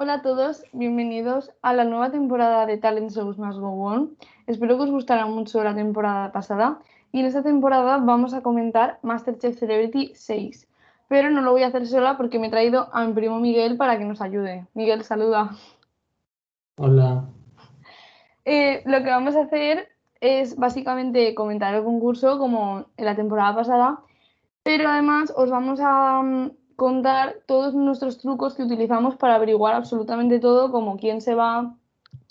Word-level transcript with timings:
Hola 0.00 0.12
a 0.12 0.22
todos, 0.22 0.62
bienvenidos 0.72 1.50
a 1.60 1.72
la 1.72 1.82
nueva 1.82 2.12
temporada 2.12 2.66
de 2.66 2.78
Talent 2.78 3.10
Shows 3.10 3.36
Más 3.36 3.58
Go 3.58 3.82
On. 3.82 4.16
Espero 4.46 4.76
que 4.76 4.84
os 4.84 4.92
gustara 4.92 5.26
mucho 5.26 5.64
la 5.64 5.74
temporada 5.74 6.30
pasada 6.30 6.78
y 7.10 7.18
en 7.18 7.26
esta 7.26 7.42
temporada 7.42 7.96
vamos 7.96 8.32
a 8.32 8.40
comentar 8.40 9.00
Masterchef 9.02 9.58
Celebrity 9.58 10.12
6. 10.14 10.68
Pero 11.08 11.30
no 11.30 11.40
lo 11.40 11.50
voy 11.50 11.64
a 11.64 11.66
hacer 11.66 11.84
sola 11.88 12.16
porque 12.16 12.38
me 12.38 12.46
he 12.46 12.50
traído 12.50 12.88
a 12.92 13.04
mi 13.04 13.12
primo 13.12 13.40
Miguel 13.40 13.76
para 13.76 13.98
que 13.98 14.04
nos 14.04 14.20
ayude. 14.20 14.68
Miguel, 14.72 15.02
saluda. 15.02 15.50
Hola. 16.76 17.24
Eh, 18.44 18.84
lo 18.86 19.02
que 19.02 19.10
vamos 19.10 19.34
a 19.34 19.42
hacer 19.42 19.88
es 20.20 20.54
básicamente 20.54 21.34
comentar 21.34 21.74
el 21.74 21.82
concurso 21.82 22.38
como 22.38 22.84
en 22.96 23.04
la 23.04 23.16
temporada 23.16 23.52
pasada, 23.52 23.98
pero 24.62 24.88
además 24.88 25.32
os 25.34 25.50
vamos 25.50 25.80
a 25.82 26.22
mm, 26.22 26.50
contar 26.78 27.38
todos 27.46 27.74
nuestros 27.74 28.18
trucos 28.18 28.54
que 28.54 28.62
utilizamos 28.62 29.16
para 29.16 29.34
averiguar 29.34 29.74
absolutamente 29.74 30.38
todo, 30.38 30.70
como 30.70 30.96
quién 30.96 31.20
se 31.20 31.34
va, 31.34 31.74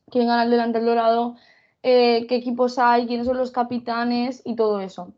quién 0.10 0.28
gana 0.28 0.44
el 0.44 0.52
delante 0.52 0.78
del 0.78 0.88
dorado, 0.88 1.36
eh, 1.84 2.26
qué 2.30 2.38
equipos 2.38 2.80
hay, 2.80 3.08
quiénes 3.08 3.28
son 3.28 3.36
los 3.36 3.52
capitanes 3.52 4.42
y 4.46 4.56
todo 4.56 4.80
eso. 4.80 5.12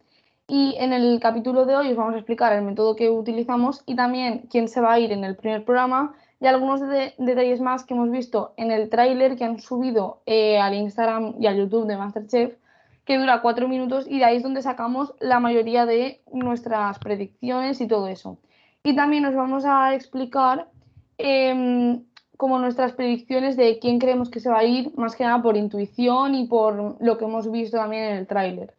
Y 0.48 0.76
en 0.80 0.94
el 0.94 1.20
capítulo 1.20 1.68
de 1.68 1.76
hoy 1.76 1.92
os 1.92 1.96
vamos 1.96 2.16
a 2.16 2.18
explicar 2.18 2.54
el 2.54 2.64
método 2.64 2.96
que 2.96 3.12
utilizamos 3.12 3.84
y 3.86 3.96
también 3.96 4.48
quién 4.50 4.68
se 4.68 4.82
va 4.82 4.94
a 4.94 5.00
ir 5.00 5.12
en 5.12 5.24
el 5.24 5.36
primer 5.36 5.64
programa 5.64 6.16
y 6.42 6.48
algunos 6.48 6.82
detalles 6.82 7.62
más 7.62 7.84
que 7.84 7.94
hemos 7.94 8.10
visto 8.10 8.56
en 8.58 8.72
el 8.72 8.90
tráiler 8.90 9.36
que 9.36 9.46
han 9.46 9.60
subido 9.60 10.24
eh, 10.26 10.58
al 10.58 10.74
Instagram 10.74 11.36
y 11.40 11.46
al 11.46 11.56
YouTube 11.56 11.86
de 11.86 11.98
Masterchef, 11.98 12.56
que 13.06 13.20
dura 13.20 13.44
cuatro 13.44 13.68
minutos 13.68 14.08
y 14.10 14.18
de 14.18 14.26
ahí 14.26 14.38
es 14.38 14.44
donde 14.44 14.64
sacamos 14.64 15.14
la 15.20 15.40
mayoría 15.40 15.86
de 15.86 16.20
nuestras 16.34 16.98
predicciones 16.98 17.80
y 17.80 17.88
todo 17.88 18.08
eso. 18.08 18.40
Y 18.84 18.96
también 18.96 19.24
nos 19.24 19.36
vamos 19.36 19.66
a 19.66 19.94
explicar 19.94 20.70
em, 21.18 22.04
como 22.38 22.60
nuestras 22.60 22.94
predicciones 22.94 23.58
de 23.58 23.80
quién 23.80 24.00
creemos 24.00 24.30
que 24.30 24.40
se 24.40 24.50
va 24.50 24.60
a 24.60 24.64
ir, 24.64 24.94
más 24.96 25.16
que 25.16 25.26
nada 25.26 25.42
por 25.42 25.58
intuición 25.58 26.36
y 26.36 26.48
por 26.48 26.96
lo 27.02 27.18
que 27.18 27.26
hemos 27.26 27.52
visto 27.52 27.78
también 27.78 28.04
en 28.06 28.18
el 28.18 28.28
tráiler. 28.28 28.74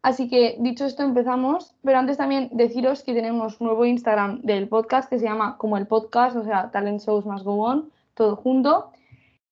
Así 0.00 0.28
que 0.28 0.56
dicho 0.60 0.84
esto 0.84 1.02
empezamos, 1.02 1.74
pero 1.82 1.98
antes 1.98 2.18
también 2.18 2.50
deciros 2.52 3.02
que 3.02 3.14
tenemos 3.14 3.60
nuevo 3.60 3.84
Instagram 3.86 4.42
del 4.42 4.68
podcast 4.68 5.08
que 5.08 5.18
se 5.18 5.24
llama 5.24 5.56
como 5.56 5.78
el 5.78 5.86
podcast, 5.86 6.36
o 6.36 6.44
sea, 6.44 6.70
Talent 6.70 7.00
Shows 7.00 7.26
Más 7.26 7.42
Go 7.42 7.62
On, 7.64 7.90
todo 8.14 8.36
junto. 8.36 8.90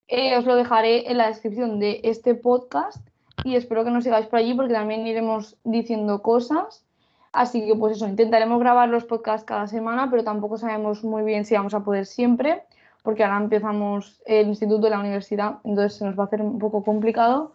Eh, 0.08 0.36
os 0.36 0.44
lo 0.44 0.56
dejaré 0.56 1.10
en 1.10 1.16
la 1.18 1.28
descripción 1.28 1.78
de 1.80 2.00
este 2.04 2.34
podcast 2.34 3.06
y 3.44 3.56
espero 3.56 3.82
que 3.84 3.90
nos 3.90 4.04
sigáis 4.04 4.26
por 4.26 4.38
allí 4.40 4.52
porque 4.52 4.74
también 4.74 5.06
iremos 5.06 5.56
diciendo 5.64 6.20
cosas 6.20 6.84
Así 7.32 7.66
que 7.66 7.74
pues 7.74 7.96
eso, 7.96 8.06
intentaremos 8.06 8.60
grabar 8.60 8.88
los 8.90 9.04
podcasts 9.04 9.46
cada 9.46 9.66
semana, 9.66 10.10
pero 10.10 10.22
tampoco 10.22 10.58
sabemos 10.58 11.02
muy 11.02 11.22
bien 11.22 11.44
si 11.46 11.54
vamos 11.54 11.72
a 11.72 11.80
poder 11.80 12.04
siempre, 12.04 12.62
porque 13.02 13.24
ahora 13.24 13.38
empezamos 13.38 14.20
el 14.26 14.48
instituto 14.48 14.82
de 14.82 14.90
la 14.90 15.00
universidad, 15.00 15.58
entonces 15.64 15.98
se 15.98 16.04
nos 16.04 16.18
va 16.18 16.24
a 16.24 16.26
hacer 16.26 16.42
un 16.42 16.58
poco 16.58 16.84
complicado, 16.84 17.52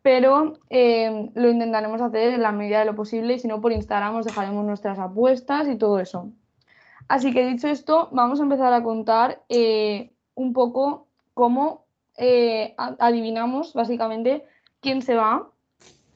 pero 0.00 0.54
eh, 0.70 1.30
lo 1.34 1.50
intentaremos 1.50 2.00
hacer 2.00 2.32
en 2.32 2.42
la 2.42 2.52
medida 2.52 2.78
de 2.78 2.86
lo 2.86 2.94
posible 2.94 3.34
y 3.34 3.38
si 3.38 3.48
no 3.48 3.60
por 3.60 3.72
Instagram 3.72 4.16
os 4.16 4.24
dejaremos 4.24 4.64
nuestras 4.64 4.98
apuestas 4.98 5.68
y 5.68 5.76
todo 5.76 6.00
eso. 6.00 6.30
Así 7.08 7.32
que 7.32 7.46
dicho 7.46 7.68
esto, 7.68 8.08
vamos 8.12 8.40
a 8.40 8.44
empezar 8.44 8.72
a 8.72 8.82
contar 8.82 9.42
eh, 9.50 10.10
un 10.34 10.54
poco 10.54 11.06
cómo 11.34 11.84
eh, 12.16 12.74
adivinamos 12.76 13.74
básicamente 13.74 14.44
quién 14.80 15.02
se 15.02 15.14
va, 15.14 15.48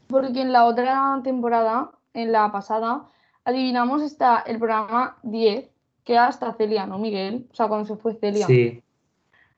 porque 0.06 0.40
en 0.40 0.52
la 0.52 0.64
otra 0.64 1.20
temporada 1.22 1.90
en 2.14 2.32
la 2.32 2.50
pasada, 2.52 3.06
adivinamos 3.44 4.02
hasta 4.02 4.40
el 4.40 4.58
programa 4.58 5.16
10, 5.22 5.68
que 6.04 6.12
era 6.12 6.28
hasta 6.28 6.52
Celia, 6.54 6.86
¿no, 6.86 6.98
Miguel? 6.98 7.46
O 7.52 7.54
sea, 7.54 7.68
cuando 7.68 7.86
se 7.86 7.96
fue 7.96 8.14
Celia. 8.14 8.46
Sí. 8.46 8.82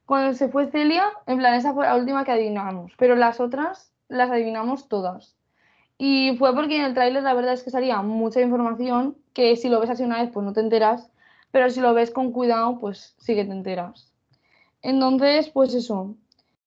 Cuando 0.06 0.34
se 0.34 0.48
fue 0.48 0.70
Celia, 0.70 1.04
en 1.26 1.38
plan, 1.38 1.54
esa 1.54 1.72
fue 1.72 1.86
la 1.86 1.96
última 1.96 2.24
que 2.24 2.32
adivinamos, 2.32 2.92
pero 2.98 3.16
las 3.16 3.40
otras 3.40 3.92
las 4.08 4.30
adivinamos 4.30 4.88
todas. 4.88 5.36
Y 5.96 6.36
fue 6.38 6.54
porque 6.54 6.76
en 6.76 6.84
el 6.84 6.94
tráiler 6.94 7.22
la 7.22 7.34
verdad 7.34 7.54
es 7.54 7.62
que 7.62 7.70
salía 7.70 8.02
mucha 8.02 8.40
información 8.40 9.16
que 9.32 9.56
si 9.56 9.68
lo 9.68 9.80
ves 9.80 9.90
así 9.90 10.02
una 10.02 10.20
vez, 10.20 10.30
pues 10.32 10.44
no 10.44 10.52
te 10.52 10.60
enteras, 10.60 11.10
pero 11.50 11.70
si 11.70 11.80
lo 11.80 11.94
ves 11.94 12.10
con 12.10 12.32
cuidado, 12.32 12.78
pues 12.80 13.14
sí 13.18 13.34
que 13.34 13.44
te 13.44 13.52
enteras. 13.52 14.12
Entonces, 14.82 15.48
pues 15.48 15.72
eso. 15.74 16.14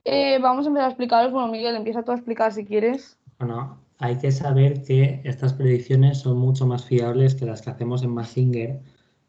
Eh, 0.06 0.40
vamos 0.40 0.66
a 0.66 0.70
empezar 0.70 0.88
a 0.88 0.92
explicaros. 0.92 1.32
Bueno, 1.32 1.50
Miguel, 1.50 1.76
empieza 1.76 2.04
tú 2.04 2.12
a 2.12 2.16
explicar 2.16 2.54
si 2.54 2.66
quieres. 2.66 3.18
Bueno, 3.38 3.78
hay 4.00 4.18
que 4.18 4.32
saber 4.32 4.84
que 4.84 5.22
estas 5.24 5.54
predicciones 5.54 6.20
son 6.20 6.38
mucho 6.38 6.68
más 6.68 6.86
fiables 6.86 7.36
que 7.36 7.46
las 7.46 7.62
que 7.62 7.72
hacemos 7.72 8.04
en 8.04 8.12
Massinger, 8.12 8.80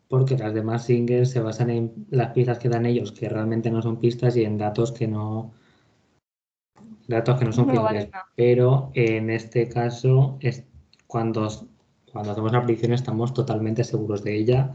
porque 0.08 0.36
las 0.36 0.54
de 0.54 0.62
Massinger 0.62 1.26
se 1.26 1.40
basan 1.40 1.70
en 1.70 2.06
las 2.10 2.32
pistas 2.32 2.58
que 2.58 2.68
dan 2.68 2.86
ellos, 2.86 3.12
que 3.12 3.28
realmente 3.28 3.70
no 3.70 3.82
son 3.82 3.98
pistas, 3.98 4.36
y 4.36 4.44
en 4.44 4.58
datos 4.58 4.92
que 4.92 5.08
no 5.08 5.52
datos 7.06 7.38
que 7.38 7.44
no 7.46 7.52
son 7.52 7.70
fiables. 7.70 8.08
Pero 8.36 8.90
en 8.94 9.30
este 9.30 9.68
caso, 9.68 10.36
es 10.40 10.64
cuando, 11.06 11.48
cuando 12.12 12.32
hacemos 12.32 12.52
la 12.52 12.62
predicción 12.62 12.92
estamos 12.92 13.32
totalmente 13.32 13.84
seguros 13.84 14.22
de 14.22 14.36
ella. 14.36 14.74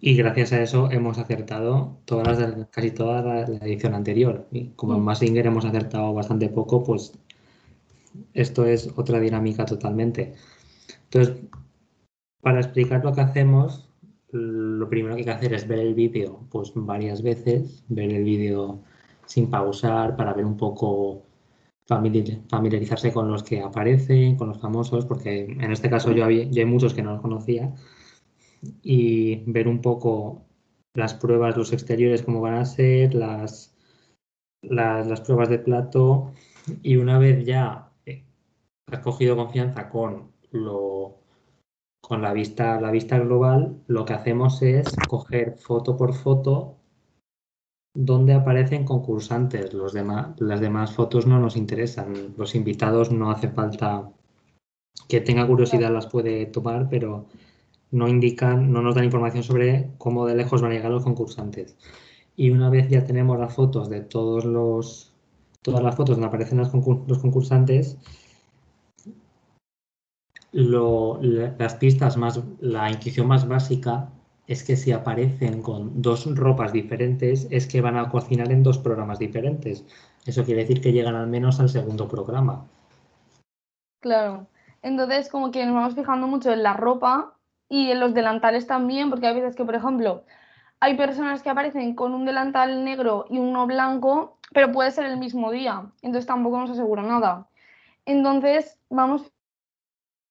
Y 0.00 0.16
gracias 0.16 0.52
a 0.52 0.62
eso 0.62 0.90
hemos 0.90 1.18
acertado 1.18 1.98
todas 2.06 2.38
las, 2.38 2.66
casi 2.70 2.90
toda 2.90 3.22
la, 3.22 3.42
edición 3.42 3.94
anterior. 3.94 4.48
Y 4.50 4.68
como 4.70 4.94
en 4.94 5.00
mm. 5.00 5.04
Massinger 5.04 5.46
hemos 5.46 5.64
acertado 5.64 6.12
bastante 6.14 6.48
poco, 6.48 6.82
pues 6.82 7.12
esto 8.34 8.64
es 8.64 8.92
otra 8.96 9.20
dinámica 9.20 9.64
totalmente. 9.64 10.34
Entonces, 11.04 11.42
para 12.40 12.60
explicar 12.60 13.04
lo 13.04 13.12
que 13.12 13.20
hacemos, 13.20 13.88
lo 14.32 14.88
primero 14.88 15.14
que 15.14 15.20
hay 15.20 15.24
que 15.24 15.30
hacer 15.30 15.54
es 15.54 15.68
ver 15.68 15.80
el 15.80 15.94
vídeo 15.94 16.40
pues 16.50 16.72
varias 16.74 17.22
veces, 17.22 17.84
ver 17.88 18.12
el 18.12 18.24
vídeo 18.24 18.82
sin 19.26 19.50
pausar 19.50 20.16
para 20.16 20.32
ver 20.34 20.44
un 20.44 20.56
poco 20.56 21.22
familiarizarse 21.86 23.12
con 23.12 23.30
los 23.30 23.42
que 23.42 23.60
aparecen, 23.60 24.36
con 24.36 24.48
los 24.48 24.60
famosos, 24.60 25.04
porque 25.04 25.44
en 25.44 25.72
este 25.72 25.90
caso 25.90 26.12
yo, 26.12 26.24
había, 26.24 26.44
yo 26.44 26.60
hay 26.62 26.66
muchos 26.66 26.94
que 26.94 27.02
no 27.02 27.12
los 27.12 27.20
conocía, 27.20 27.74
y 28.82 29.42
ver 29.50 29.68
un 29.68 29.80
poco 29.80 30.46
las 30.94 31.14
pruebas, 31.14 31.56
los 31.56 31.72
exteriores, 31.72 32.22
cómo 32.22 32.40
van 32.40 32.54
a 32.54 32.64
ser, 32.64 33.14
las, 33.14 33.74
las, 34.62 35.06
las 35.06 35.20
pruebas 35.20 35.48
de 35.48 35.58
plato, 35.58 36.32
y 36.82 36.96
una 36.96 37.18
vez 37.18 37.44
ya 37.44 37.91
has 38.92 39.00
cogido 39.00 39.36
confianza 39.36 39.88
con 39.88 40.32
lo 40.50 41.18
con 42.00 42.20
la 42.20 42.32
vista, 42.32 42.80
la 42.80 42.90
vista 42.90 43.18
global, 43.18 43.80
lo 43.86 44.04
que 44.04 44.12
hacemos 44.12 44.60
es 44.60 44.96
coger 45.08 45.56
foto 45.56 45.96
por 45.96 46.14
foto 46.14 46.76
donde 47.94 48.34
aparecen 48.34 48.84
concursantes. 48.84 49.72
Los 49.72 49.92
demás, 49.92 50.38
las 50.40 50.60
demás 50.60 50.92
fotos 50.92 51.26
no 51.26 51.38
nos 51.38 51.56
interesan. 51.56 52.34
Los 52.36 52.56
invitados 52.56 53.12
no 53.12 53.30
hace 53.30 53.48
falta 53.48 54.10
que 55.08 55.20
tenga 55.20 55.46
curiosidad, 55.46 55.92
las 55.92 56.08
puede 56.08 56.46
tomar, 56.46 56.88
pero 56.90 57.26
no 57.92 58.08
indican, 58.08 58.72
no 58.72 58.82
nos 58.82 58.96
dan 58.96 59.04
información 59.04 59.44
sobre 59.44 59.90
cómo 59.96 60.26
de 60.26 60.34
lejos 60.34 60.60
van 60.60 60.72
a 60.72 60.74
llegar 60.74 60.90
los 60.90 61.04
concursantes. 61.04 61.76
Y 62.34 62.50
una 62.50 62.68
vez 62.68 62.88
ya 62.88 63.04
tenemos 63.04 63.38
las 63.38 63.54
fotos 63.54 63.88
de 63.88 64.00
todos 64.00 64.44
los, 64.44 65.14
todas 65.62 65.84
las 65.84 65.94
fotos 65.94 66.16
donde 66.16 66.26
aparecen 66.26 66.58
los 66.58 67.18
concursantes, 67.20 67.98
las 70.52 71.74
pistas 71.74 72.16
más, 72.16 72.40
la 72.60 72.90
intuición 72.90 73.26
más 73.26 73.48
básica 73.48 74.10
es 74.46 74.62
que 74.62 74.76
si 74.76 74.92
aparecen 74.92 75.62
con 75.62 76.02
dos 76.02 76.26
ropas 76.36 76.72
diferentes, 76.72 77.46
es 77.50 77.66
que 77.66 77.80
van 77.80 77.96
a 77.96 78.08
cocinar 78.10 78.50
en 78.52 78.62
dos 78.62 78.78
programas 78.78 79.18
diferentes. 79.18 79.84
Eso 80.26 80.44
quiere 80.44 80.62
decir 80.62 80.80
que 80.80 80.92
llegan 80.92 81.14
al 81.14 81.26
menos 81.26 81.58
al 81.60 81.68
segundo 81.68 82.06
programa. 82.08 82.66
Claro. 84.00 84.46
Entonces, 84.82 85.28
como 85.28 85.50
que 85.50 85.64
nos 85.64 85.74
vamos 85.74 85.94
fijando 85.94 86.26
mucho 86.26 86.52
en 86.52 86.62
la 86.62 86.74
ropa 86.74 87.34
y 87.68 87.90
en 87.90 88.00
los 88.00 88.14
delantales 88.14 88.66
también, 88.66 89.10
porque 89.10 89.28
hay 89.28 89.34
veces 89.34 89.56
que, 89.56 89.64
por 89.64 89.74
ejemplo, 89.74 90.24
hay 90.80 90.96
personas 90.96 91.42
que 91.42 91.50
aparecen 91.50 91.94
con 91.94 92.12
un 92.12 92.24
delantal 92.24 92.84
negro 92.84 93.26
y 93.30 93.38
uno 93.38 93.66
blanco, 93.66 94.38
pero 94.52 94.72
puede 94.72 94.90
ser 94.90 95.06
el 95.06 95.16
mismo 95.16 95.52
día. 95.52 95.86
Entonces 96.02 96.26
tampoco 96.26 96.58
nos 96.58 96.70
asegura 96.70 97.02
nada. 97.02 97.48
Entonces, 98.04 98.78
vamos 98.90 99.32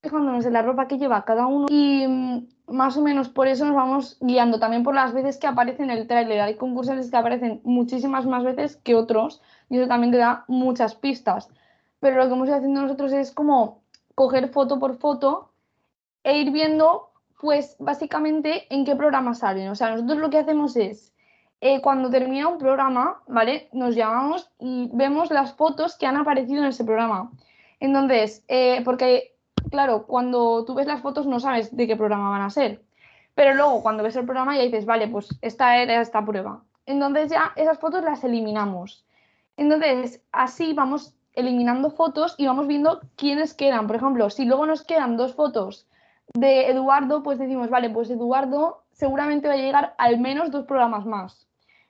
fijándonos 0.02 0.46
en 0.46 0.54
la 0.54 0.62
ropa 0.64 0.88
que 0.88 0.98
lleva 0.98 1.26
cada 1.26 1.46
uno 1.46 1.68
y 1.70 2.08
mm, 2.08 2.48
más 2.68 2.98
o 2.98 3.02
menos 3.02 3.30
por 3.30 3.48
eso 3.48 3.66
nos 3.66 3.76
vamos 3.76 4.18
guiando 4.20 4.60
también 4.60 4.84
por 4.84 4.96
las 4.96 5.14
veces 5.14 5.38
que 5.38 5.48
aparece 5.48 5.84
en 5.84 5.92
el 5.92 6.08
tráiler. 6.08 6.42
Hay 6.42 6.56
concursantes 6.56 7.12
que 7.12 7.18
aparecen 7.18 7.62
muchísimas 7.64 8.26
más 8.26 8.44
veces 8.44 8.78
que 8.78 8.96
otros 8.96 9.42
y 9.70 9.78
eso 9.78 9.88
también 9.88 10.12
te 10.12 10.18
da 10.18 10.46
muchas 10.48 10.96
pistas. 10.96 11.50
Pero 12.00 12.18
lo 12.18 12.28
que 12.28 12.34
hemos 12.34 12.48
ido 12.48 12.58
haciendo 12.58 12.82
nosotros 12.82 13.14
es 13.14 13.32
como 13.32 13.82
coger 14.16 14.50
foto 14.50 14.80
por 14.80 14.98
foto 14.98 15.52
e 16.24 16.40
ir 16.40 16.52
viendo 16.52 17.10
pues 17.40 17.76
básicamente 17.80 18.74
en 18.74 18.86
qué 18.86 18.96
programa 18.96 19.34
salen. 19.34 19.70
O 19.70 19.76
sea, 19.76 19.92
nosotros 19.92 20.20
lo 20.20 20.30
que 20.30 20.40
hacemos 20.40 20.76
es 20.78 21.14
eh, 21.60 21.82
cuando 21.82 22.10
termina 22.10 22.48
un 22.48 22.58
programa, 22.58 23.22
¿vale? 23.28 23.70
Nos 23.72 23.96
llamamos 23.96 24.50
y 24.60 24.90
vemos 24.94 25.30
las 25.30 25.54
fotos 25.54 25.96
que 25.98 26.08
han 26.08 26.18
aparecido 26.18 26.64
en 26.64 26.70
ese 26.70 26.84
programa. 26.84 27.32
Entonces, 27.80 28.44
eh, 28.48 28.82
porque 28.86 29.31
claro, 29.72 30.06
cuando 30.06 30.64
tú 30.66 30.76
ves 30.76 30.86
las 30.86 31.02
fotos 31.02 31.26
no 31.26 31.40
sabes 31.40 31.76
de 31.76 31.88
qué 31.88 31.96
programa 31.96 32.30
van 32.30 32.44
a 32.44 32.50
ser. 32.52 32.84
Pero 33.34 33.56
luego 33.56 33.82
cuando 33.82 34.04
ves 34.04 34.16
el 34.16 34.26
programa 34.26 34.56
ya 34.56 34.64
dices, 34.64 34.86
vale, 34.86 35.08
pues 35.08 35.30
esta 35.42 35.78
era 35.78 36.02
esta 36.02 36.24
prueba. 36.24 36.64
Entonces 36.86 37.32
ya 37.32 37.54
esas 37.56 37.80
fotos 37.80 38.04
las 38.04 38.24
eliminamos. 38.24 39.06
Entonces, 39.58 40.22
así 40.32 40.74
vamos 40.74 41.16
eliminando 41.34 41.92
fotos 41.92 42.36
y 42.38 42.46
vamos 42.48 42.68
viendo 42.68 43.02
quiénes 43.16 43.54
quedan. 43.54 43.88
Por 43.88 43.96
ejemplo, 43.96 44.30
si 44.30 44.46
luego 44.46 44.66
nos 44.66 44.84
quedan 44.84 45.18
dos 45.18 45.34
fotos 45.34 45.88
de 46.34 46.70
Eduardo, 46.70 47.24
pues 47.24 47.40
decimos, 47.40 47.70
vale, 47.70 47.90
pues 47.90 48.10
Eduardo 48.10 48.84
seguramente 48.92 49.48
va 49.48 49.54
a 49.54 49.58
llegar 49.58 49.96
al 49.98 50.20
menos 50.20 50.52
dos 50.52 50.66
programas 50.66 51.06
más. 51.06 51.48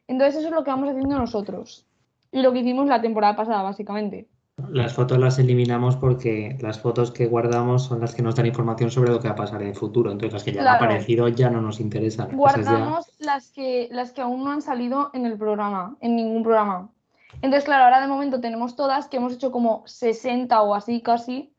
Entonces 0.07 0.36
eso 0.39 0.50
es 0.50 0.54
lo 0.54 0.63
que 0.63 0.72
vamos 0.72 0.89
haciendo 0.89 1.18
nosotros. 1.18 1.88
Y 2.31 2.42
lo 2.42 2.54
que 2.54 2.60
hicimos 2.60 2.88
la 2.88 3.01
temporada 3.01 3.36
pasada, 3.36 3.63
básicamente. 3.63 4.27
Las 4.69 4.94
fotos 4.94 5.18
las 5.18 5.39
eliminamos 5.39 5.95
porque 5.95 6.57
las 6.62 6.80
fotos 6.80 7.12
que 7.12 7.27
guardamos 7.27 7.86
son 7.86 8.01
las 8.01 8.13
que 8.13 8.21
nos 8.21 8.36
dan 8.36 8.45
información 8.45 8.92
sobre 8.92 9.12
lo 9.12 9.19
que 9.19 9.27
va 9.27 9.33
a 9.33 9.38
pasar 9.38 9.62
en 9.62 9.69
el 9.69 9.75
futuro. 9.75 10.12
Entonces 10.12 10.33
las 10.33 10.44
que 10.44 10.53
ya 10.53 10.62
han 10.62 10.75
aparecido 10.75 11.27
ya 11.30 11.50
no 11.50 11.62
nos 11.62 11.80
interesan. 11.80 12.36
Guardamos 12.36 13.12
las, 13.19 13.51
que, 13.51 13.89
las 13.92 14.12
que 14.12 14.21
aún 14.21 14.44
no 14.44 14.51
han 14.51 14.62
salido 14.62 15.09
en 15.13 15.25
el 15.25 15.38
programa, 15.38 15.98
en 16.01 16.15
ningún 16.15 16.44
programa. 16.44 16.89
Entonces, 17.36 17.63
claro, 17.63 17.86
ahora 17.86 18.01
de 18.01 18.07
momento 18.07 18.42
tenemos 18.42 18.75
todas, 18.75 19.07
que 19.07 19.18
hemos 19.18 19.33
hecho 19.33 19.51
como 19.51 19.83
60 19.86 20.62
o 20.62 20.75
así 20.75 21.01
casi. 21.01 21.53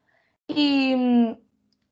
Y, 0.46 1.36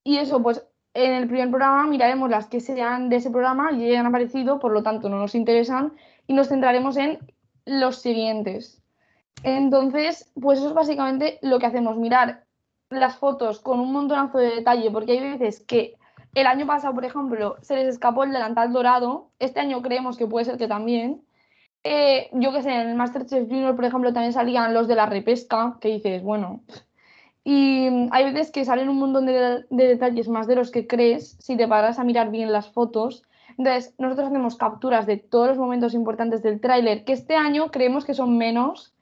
y 0.05 0.17
eso, 0.19 0.43
pues 0.43 0.65
en 0.95 1.13
el 1.13 1.29
primer 1.29 1.51
programa 1.51 1.87
miraremos 1.87 2.31
las 2.31 2.47
que 2.47 2.61
sean 2.61 3.09
de 3.09 3.17
ese 3.17 3.31
programa 3.31 3.73
y 3.73 3.91
ya 3.91 4.01
han 4.01 4.07
aparecido, 4.07 4.59
por 4.59 4.73
lo 4.73 4.83
tanto 4.83 5.09
no 5.09 5.19
nos 5.19 5.35
interesan, 5.35 5.93
y 6.27 6.35
nos 6.35 6.49
centraremos 6.49 6.97
en 6.97 7.19
los 7.65 7.97
siguientes. 7.97 8.80
Entonces, 9.43 10.31
pues 10.41 10.59
eso 10.59 10.69
es 10.69 10.75
básicamente 10.75 11.39
lo 11.43 11.59
que 11.59 11.67
hacemos, 11.67 11.97
mirar 11.97 12.45
las 12.91 13.17
fotos 13.17 13.61
con 13.61 13.81
un 13.81 13.93
montonazo 13.93 14.39
de 14.39 14.57
detalle, 14.57 14.91
porque 14.91 15.13
hay 15.13 15.21
veces 15.21 15.61
que 15.61 15.95
el 16.35 16.47
año 16.47 16.67
pasado, 16.67 16.95
por 16.95 17.05
ejemplo, 17.05 17.57
se 17.63 17.77
les 17.77 17.89
escapó 17.89 18.25
el 18.25 18.33
delantal 18.33 18.73
dorado, 18.73 19.31
este 19.39 19.61
año 19.61 19.83
creemos 19.83 20.17
que 20.17 20.27
puede 20.27 20.45
ser 20.45 20.59
que 20.59 20.69
también. 20.69 21.23
Eh, 21.83 22.29
yo 22.33 22.53
que 22.53 22.63
sé, 22.63 22.71
en 22.71 22.91
el 22.91 22.95
Masterchef 22.95 23.49
Junior, 23.49 23.75
por 23.75 23.85
ejemplo, 23.85 24.13
también 24.13 24.33
salían 24.33 24.75
los 24.75 24.87
de 24.87 24.97
la 24.97 25.07
repesca, 25.07 25.79
que 25.81 25.89
dices, 25.89 26.23
bueno, 26.23 26.61
y 27.43 27.89
hay 28.11 28.25
veces 28.33 28.53
que 28.53 28.65
salen 28.65 28.89
un 28.89 28.99
montón 28.99 29.27
de, 29.27 29.65
detalles 29.71 30.29
más 30.29 30.47
de 30.47 30.57
los 30.57 30.71
que 30.71 30.87
crees 30.87 31.37
si 31.41 31.57
te 31.57 31.67
paras 31.67 31.99
a 31.99 32.05
mirar 32.05 32.31
bien 32.31 32.53
las 32.53 32.71
fotos. 32.71 33.25
Entonces, 33.57 33.95
nosotros 33.99 34.29
hacemos 34.29 34.57
capturas 34.57 35.07
de 35.07 35.17
todos 35.17 35.49
los 35.49 35.59
momentos 35.59 35.95
importantes 35.95 36.43
del 36.43 36.61
tráiler, 36.61 37.05
que 37.05 37.13
este 37.13 37.35
año 37.35 37.71
creemos 37.71 38.05
que 38.05 38.15
son 38.15 38.37
menos 38.37 38.93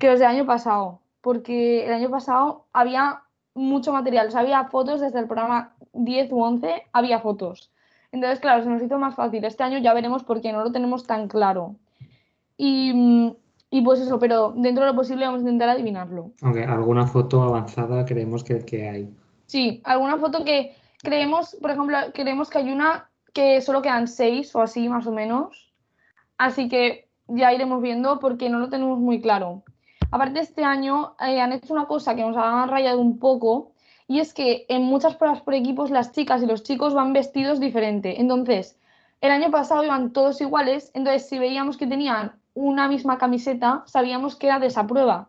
que 0.00 0.08
los 0.08 0.18
del 0.18 0.28
año 0.28 0.46
pasado, 0.46 1.00
porque 1.20 1.86
el 1.86 1.92
año 1.92 2.10
pasado 2.10 2.64
había 2.72 3.22
mucho 3.54 3.92
material, 3.92 4.26
o 4.26 4.30
sea, 4.32 4.40
había 4.40 4.64
fotos 4.64 5.00
desde 5.00 5.20
el 5.20 5.26
programa 5.26 5.74
10 5.92 6.32
u 6.32 6.42
11, 6.42 6.86
había 6.92 7.20
fotos. 7.20 7.70
Entonces, 8.10 8.40
claro, 8.40 8.64
se 8.64 8.68
nos 8.68 8.82
hizo 8.82 8.98
más 8.98 9.14
fácil. 9.14 9.44
Este 9.44 9.62
año 9.62 9.78
ya 9.78 9.94
veremos 9.94 10.24
por 10.24 10.40
qué 10.40 10.52
no 10.52 10.64
lo 10.64 10.72
tenemos 10.72 11.06
tan 11.06 11.28
claro. 11.28 11.76
Y 12.56 13.32
y 13.70 13.82
pues 13.82 14.00
eso, 14.00 14.18
pero 14.18 14.52
dentro 14.56 14.84
de 14.84 14.90
lo 14.90 14.96
posible 14.96 15.24
vamos 15.24 15.38
a 15.38 15.42
intentar 15.42 15.68
adivinarlo. 15.68 16.32
Aunque 16.42 16.64
alguna 16.64 17.06
foto 17.06 17.42
avanzada 17.42 18.04
creemos 18.04 18.42
que, 18.42 18.58
que 18.64 18.88
hay. 18.88 19.14
Sí, 19.46 19.80
alguna 19.84 20.18
foto 20.18 20.44
que 20.44 20.74
creemos, 21.02 21.56
por 21.60 21.70
ejemplo, 21.70 21.96
creemos 22.12 22.50
que 22.50 22.58
hay 22.58 22.72
una 22.72 23.08
que 23.32 23.60
solo 23.60 23.80
quedan 23.80 24.08
seis 24.08 24.54
o 24.56 24.60
así 24.60 24.88
más 24.88 25.06
o 25.06 25.12
menos. 25.12 25.72
Así 26.36 26.68
que 26.68 27.08
ya 27.28 27.52
iremos 27.52 27.80
viendo 27.80 28.18
porque 28.18 28.50
no 28.50 28.58
lo 28.58 28.70
tenemos 28.70 28.98
muy 28.98 29.20
claro. 29.20 29.62
Aparte, 30.10 30.40
este 30.40 30.64
año 30.64 31.14
eh, 31.20 31.40
han 31.40 31.52
hecho 31.52 31.72
una 31.72 31.86
cosa 31.86 32.14
que 32.16 32.22
nos 32.22 32.36
ha 32.36 32.66
rayado 32.66 33.00
un 33.00 33.18
poco 33.18 33.72
y 34.08 34.18
es 34.18 34.34
que 34.34 34.66
en 34.68 34.82
muchas 34.82 35.14
pruebas 35.14 35.40
por 35.42 35.54
equipos 35.54 35.90
las 35.90 36.10
chicas 36.10 36.42
y 36.42 36.46
los 36.46 36.64
chicos 36.64 36.94
van 36.94 37.12
vestidos 37.12 37.60
diferente. 37.60 38.20
Entonces, 38.20 38.76
el 39.20 39.30
año 39.30 39.50
pasado 39.52 39.84
iban 39.84 40.12
todos 40.12 40.40
iguales, 40.40 40.90
entonces 40.94 41.28
si 41.28 41.38
veíamos 41.38 41.76
que 41.76 41.86
tenían 41.86 42.32
una 42.54 42.88
misma 42.88 43.18
camiseta, 43.18 43.84
sabíamos 43.86 44.34
que 44.34 44.48
era 44.48 44.58
de 44.58 44.66
esa 44.66 44.86
prueba. 44.86 45.28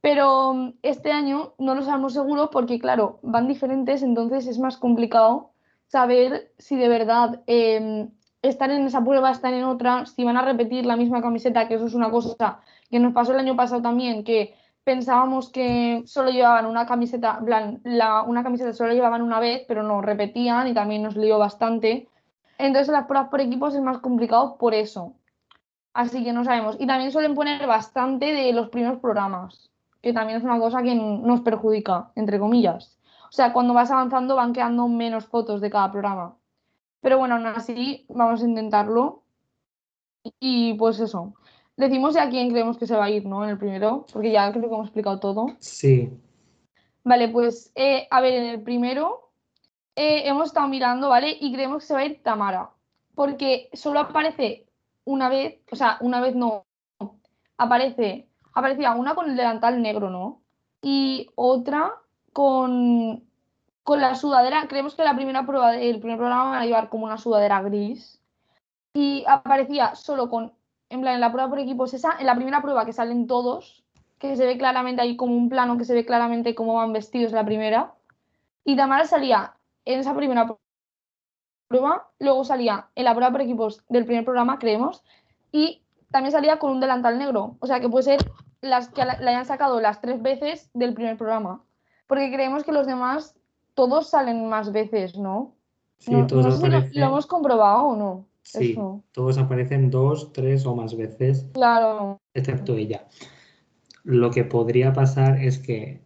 Pero 0.00 0.54
mm, 0.54 0.74
este 0.82 1.10
año 1.10 1.54
no 1.58 1.74
lo 1.74 1.82
sabemos 1.82 2.12
seguro 2.12 2.50
porque, 2.50 2.78
claro, 2.78 3.18
van 3.22 3.48
diferentes, 3.48 4.02
entonces 4.04 4.46
es 4.46 4.58
más 4.58 4.76
complicado 4.76 5.50
saber 5.88 6.52
si 6.58 6.76
de 6.76 6.88
verdad 6.88 7.42
eh, 7.48 8.08
están 8.42 8.70
en 8.70 8.86
esa 8.86 9.02
prueba, 9.02 9.30
están 9.30 9.54
en 9.54 9.64
otra, 9.64 10.06
si 10.06 10.24
van 10.24 10.36
a 10.36 10.42
repetir 10.42 10.86
la 10.86 10.96
misma 10.96 11.22
camiseta, 11.22 11.66
que 11.68 11.74
eso 11.74 11.86
es 11.86 11.94
una 11.94 12.10
cosa 12.10 12.60
que 12.92 13.00
nos 13.00 13.14
pasó 13.14 13.32
el 13.32 13.38
año 13.38 13.56
pasado 13.56 13.80
también, 13.80 14.22
que 14.22 14.54
pensábamos 14.84 15.48
que 15.48 16.02
solo 16.04 16.30
llevaban 16.30 16.66
una 16.66 16.84
camiseta, 16.84 17.40
la, 17.84 18.22
una 18.22 18.42
camiseta 18.42 18.74
solo 18.74 18.92
llevaban 18.92 19.22
una 19.22 19.40
vez, 19.40 19.64
pero 19.66 19.82
no, 19.82 20.02
repetían 20.02 20.68
y 20.68 20.74
también 20.74 21.02
nos 21.02 21.16
lió 21.16 21.38
bastante. 21.38 22.06
Entonces 22.58 22.92
las 22.92 23.06
pruebas 23.06 23.30
por 23.30 23.40
equipos 23.40 23.74
es 23.74 23.80
más 23.80 23.98
complicado 23.98 24.58
por 24.58 24.74
eso. 24.74 25.14
Así 25.94 26.22
que 26.22 26.34
no 26.34 26.44
sabemos. 26.44 26.76
Y 26.78 26.86
también 26.86 27.12
suelen 27.12 27.34
poner 27.34 27.66
bastante 27.66 28.26
de 28.26 28.52
los 28.52 28.68
primeros 28.68 29.00
programas, 29.00 29.70
que 30.02 30.12
también 30.12 30.36
es 30.36 30.44
una 30.44 30.58
cosa 30.58 30.82
que 30.82 30.94
nos 30.94 31.40
perjudica, 31.40 32.12
entre 32.14 32.38
comillas. 32.38 32.98
O 33.30 33.32
sea, 33.32 33.54
cuando 33.54 33.72
vas 33.72 33.90
avanzando 33.90 34.36
van 34.36 34.52
quedando 34.52 34.86
menos 34.86 35.24
fotos 35.24 35.62
de 35.62 35.70
cada 35.70 35.90
programa. 35.90 36.36
Pero 37.00 37.16
bueno, 37.16 37.36
aún 37.36 37.46
así 37.46 38.04
vamos 38.10 38.42
a 38.42 38.46
intentarlo. 38.46 39.22
Y 40.38 40.74
pues 40.74 41.00
eso. 41.00 41.32
Decimos 41.82 42.14
ya 42.14 42.30
quién 42.30 42.48
creemos 42.48 42.78
que 42.78 42.86
se 42.86 42.94
va 42.94 43.06
a 43.06 43.10
ir, 43.10 43.26
¿no? 43.26 43.42
En 43.42 43.50
el 43.50 43.58
primero, 43.58 44.06
porque 44.12 44.30
ya 44.30 44.52
creo 44.52 44.68
que 44.68 44.74
hemos 44.74 44.86
explicado 44.86 45.18
todo. 45.18 45.48
Sí. 45.58 46.16
Vale, 47.02 47.26
pues 47.26 47.72
eh, 47.74 48.06
a 48.08 48.20
ver, 48.20 48.34
en 48.34 48.44
el 48.44 48.62
primero 48.62 49.32
eh, 49.96 50.22
hemos 50.28 50.46
estado 50.46 50.68
mirando, 50.68 51.08
¿vale? 51.08 51.36
Y 51.40 51.52
creemos 51.52 51.82
que 51.82 51.86
se 51.88 51.94
va 51.94 52.00
a 52.00 52.04
ir 52.04 52.22
Tamara, 52.22 52.70
porque 53.16 53.68
solo 53.72 53.98
aparece 53.98 54.64
una 55.04 55.28
vez, 55.28 55.58
o 55.72 55.74
sea, 55.74 55.98
una 56.02 56.20
vez 56.20 56.36
no, 56.36 56.66
aparece, 57.58 58.28
aparecía 58.54 58.94
una 58.94 59.16
con 59.16 59.28
el 59.28 59.36
delantal 59.36 59.82
negro, 59.82 60.08
¿no? 60.08 60.40
Y 60.82 61.30
otra 61.34 61.94
con, 62.32 63.24
con 63.82 64.00
la 64.00 64.14
sudadera, 64.14 64.68
creemos 64.68 64.94
que 64.94 65.02
la 65.02 65.16
primera 65.16 65.44
prueba 65.44 65.72
del 65.72 65.98
primer 65.98 66.16
programa 66.16 66.50
van 66.50 66.62
a 66.62 66.64
llevar 66.64 66.88
como 66.90 67.06
una 67.06 67.18
sudadera 67.18 67.60
gris. 67.60 68.22
Y 68.94 69.24
aparecía 69.26 69.96
solo 69.96 70.30
con, 70.30 70.52
en 70.92 71.00
plan, 71.00 71.14
en 71.14 71.20
la 71.20 71.32
prueba 71.32 71.48
por 71.48 71.58
equipos 71.58 71.94
esa, 71.94 72.16
en 72.20 72.26
la 72.26 72.34
primera 72.34 72.60
prueba 72.60 72.84
que 72.84 72.92
salen 72.92 73.26
todos, 73.26 73.82
que 74.18 74.36
se 74.36 74.44
ve 74.44 74.58
claramente 74.58 75.00
ahí 75.00 75.16
como 75.16 75.34
un 75.34 75.48
plano 75.48 75.78
que 75.78 75.86
se 75.86 75.94
ve 75.94 76.04
claramente 76.04 76.54
cómo 76.54 76.74
van 76.74 76.92
vestidos 76.92 77.32
en 77.32 77.36
la 77.36 77.46
primera. 77.46 77.94
Y 78.62 78.76
Tamara 78.76 79.06
salía 79.06 79.54
en 79.86 80.00
esa 80.00 80.14
primera 80.14 80.54
prueba, 81.66 82.10
luego 82.18 82.44
salía 82.44 82.88
en 82.94 83.04
la 83.04 83.14
prueba 83.14 83.32
por 83.32 83.40
equipos 83.40 83.82
del 83.88 84.04
primer 84.04 84.24
programa, 84.24 84.58
creemos, 84.58 85.02
y 85.50 85.82
también 86.10 86.32
salía 86.32 86.58
con 86.58 86.72
un 86.72 86.80
delantal 86.80 87.18
negro. 87.18 87.56
O 87.60 87.66
sea 87.66 87.80
que 87.80 87.88
puede 87.88 88.04
ser 88.04 88.30
las 88.60 88.90
que 88.90 89.02
la, 89.02 89.14
hayan 89.14 89.46
sacado 89.46 89.80
las 89.80 90.02
tres 90.02 90.20
veces 90.20 90.70
del 90.74 90.92
primer 90.92 91.16
programa. 91.16 91.64
Porque 92.06 92.30
creemos 92.30 92.64
que 92.64 92.72
los 92.72 92.86
demás 92.86 93.34
todos 93.72 94.10
salen 94.10 94.46
más 94.46 94.72
veces, 94.72 95.16
¿no? 95.16 95.54
Sí, 95.96 96.12
todos 96.28 96.58
aparecen... 96.58 97.00
lo, 97.00 97.06
hemos 97.06 97.26
comprobado 97.26 97.84
o 97.84 97.96
no. 97.96 98.26
Sí, 98.42 98.76
todos 99.12 99.38
aparecen 99.38 99.90
dos, 99.90 100.32
tres 100.32 100.66
o 100.66 100.74
más 100.74 100.96
veces. 100.96 101.46
Claro. 101.54 102.20
Excepto 102.34 102.76
ella. 102.76 103.06
Lo 104.04 104.30
que 104.30 104.44
podría 104.44 104.92
pasar 104.92 105.42
es 105.42 105.58
que 105.58 106.02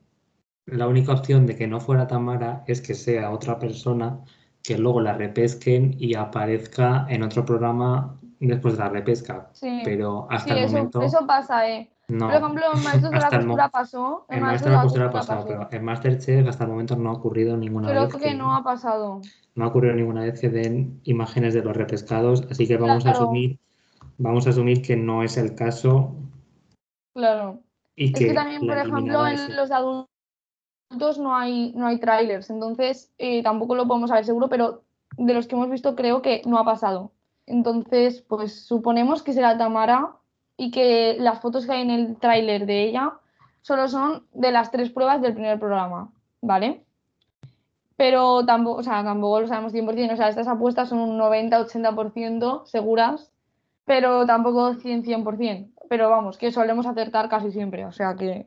la 0.66 0.86
única 0.86 1.12
opción 1.12 1.46
de 1.46 1.56
que 1.56 1.66
no 1.66 1.80
fuera 1.80 2.06
Tamara 2.06 2.64
es 2.66 2.80
que 2.80 2.94
sea 2.94 3.30
otra 3.30 3.58
persona 3.58 4.22
que 4.62 4.76
luego 4.76 5.00
la 5.00 5.14
repesquen 5.14 5.94
y 5.98 6.14
aparezca 6.14 7.06
en 7.08 7.22
otro 7.22 7.44
programa 7.44 8.20
después 8.40 8.76
de 8.76 8.80
la 8.80 8.88
repesca. 8.88 9.50
Pero 9.84 10.26
hasta 10.28 10.58
el 10.58 10.66
momento. 10.66 11.02
Eso 11.02 11.26
pasa, 11.26 11.68
¿eh? 11.70 11.90
Por 12.06 12.32
ejemplo, 12.32 12.64
en 12.72 12.84
Maestros 12.84 13.10
de 13.10 13.18
la 13.18 13.30
Costura 13.30 13.68
pasó. 13.68 14.26
En 14.28 14.42
Maestros 14.42 14.70
de 14.70 14.76
la 14.76 14.82
Costura 14.82 15.10
pasó, 15.10 15.44
pero 15.46 15.68
en 15.70 15.84
Masterchef 15.84 16.48
hasta 16.48 16.64
el 16.64 16.70
momento 16.70 16.96
no 16.96 17.10
ha 17.10 17.14
ocurrido 17.14 17.56
ninguna 17.56 17.88
vez. 17.88 18.14
Creo 18.14 18.20
que, 18.20 18.34
no 18.34 18.54
ha 18.54 18.62
pasado. 18.62 19.20
No 19.54 19.64
ha 19.64 19.68
ocurrido 19.68 19.94
ninguna 19.94 20.22
vez 20.22 20.40
que 20.40 20.48
den 20.48 21.00
imágenes 21.04 21.54
de 21.54 21.62
los 21.62 21.76
repescados, 21.76 22.46
así 22.50 22.68
que 22.68 22.76
vamos 22.76 23.06
a 23.06 23.10
asumir 23.10 23.58
vamos 24.18 24.46
a 24.46 24.50
asumir 24.50 24.82
que 24.82 24.96
no 24.96 25.22
es 25.22 25.36
el 25.36 25.54
caso. 25.54 26.14
Claro. 27.14 27.60
Y 27.94 28.06
es 28.06 28.18
que, 28.18 28.34
también, 28.34 28.66
por 28.66 28.76
ejemplo, 28.76 29.26
en 29.26 29.56
los 29.56 29.70
adultos 29.70 31.18
no 31.18 31.34
hay, 31.34 31.72
no 31.74 31.86
hay 31.86 31.98
trailers, 31.98 32.50
entonces 32.50 33.12
eh, 33.18 33.42
tampoco 33.42 33.74
lo 33.74 33.88
podemos 33.88 34.10
saber 34.10 34.24
seguro, 34.24 34.48
pero 34.48 34.82
de 35.16 35.34
los 35.34 35.46
que 35.46 35.54
hemos 35.54 35.70
visto 35.70 35.96
creo 35.96 36.20
que 36.20 36.42
no 36.46 36.58
ha 36.58 36.64
pasado. 36.64 37.12
Entonces, 37.46 38.22
pues 38.22 38.66
suponemos 38.66 39.22
que 39.22 39.32
será 39.32 39.56
Tamara 39.56 40.16
y 40.56 40.70
que 40.70 41.16
las 41.18 41.40
fotos 41.40 41.66
que 41.66 41.72
hay 41.72 41.82
en 41.82 41.90
el 41.90 42.16
tráiler 42.18 42.66
de 42.66 42.84
ella 42.84 43.14
solo 43.60 43.88
son 43.88 44.26
de 44.32 44.52
las 44.52 44.70
tres 44.70 44.90
pruebas 44.90 45.20
del 45.20 45.34
primer 45.34 45.58
programa, 45.58 46.12
¿vale? 46.40 46.84
Pero 47.96 48.44
tampoco, 48.46 48.80
o 48.80 48.82
sea, 48.82 49.02
tampoco 49.02 49.40
lo 49.40 49.48
sabemos 49.48 49.72
100%, 49.72 50.12
o 50.12 50.16
sea, 50.16 50.28
estas 50.28 50.48
apuestas 50.48 50.88
son 50.88 50.98
un 51.00 51.18
90-80% 51.18 52.66
seguras, 52.66 53.32
pero 53.84 54.26
tampoco 54.26 54.74
100-100%. 54.74 55.72
Pero 55.88 56.10
vamos, 56.10 56.36
que 56.36 56.52
solemos 56.52 56.86
acertar 56.86 57.28
casi 57.28 57.50
siempre, 57.50 57.84
o 57.86 57.92
sea 57.92 58.14
que, 58.16 58.46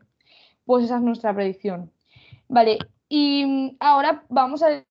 pues 0.65 0.85
esa 0.85 0.97
es 0.97 1.01
nuestra 1.01 1.33
predicción. 1.33 1.91
Vale, 2.47 2.79
y 3.07 3.75
ahora 3.79 4.23
vamos 4.29 4.63
a 4.63 4.83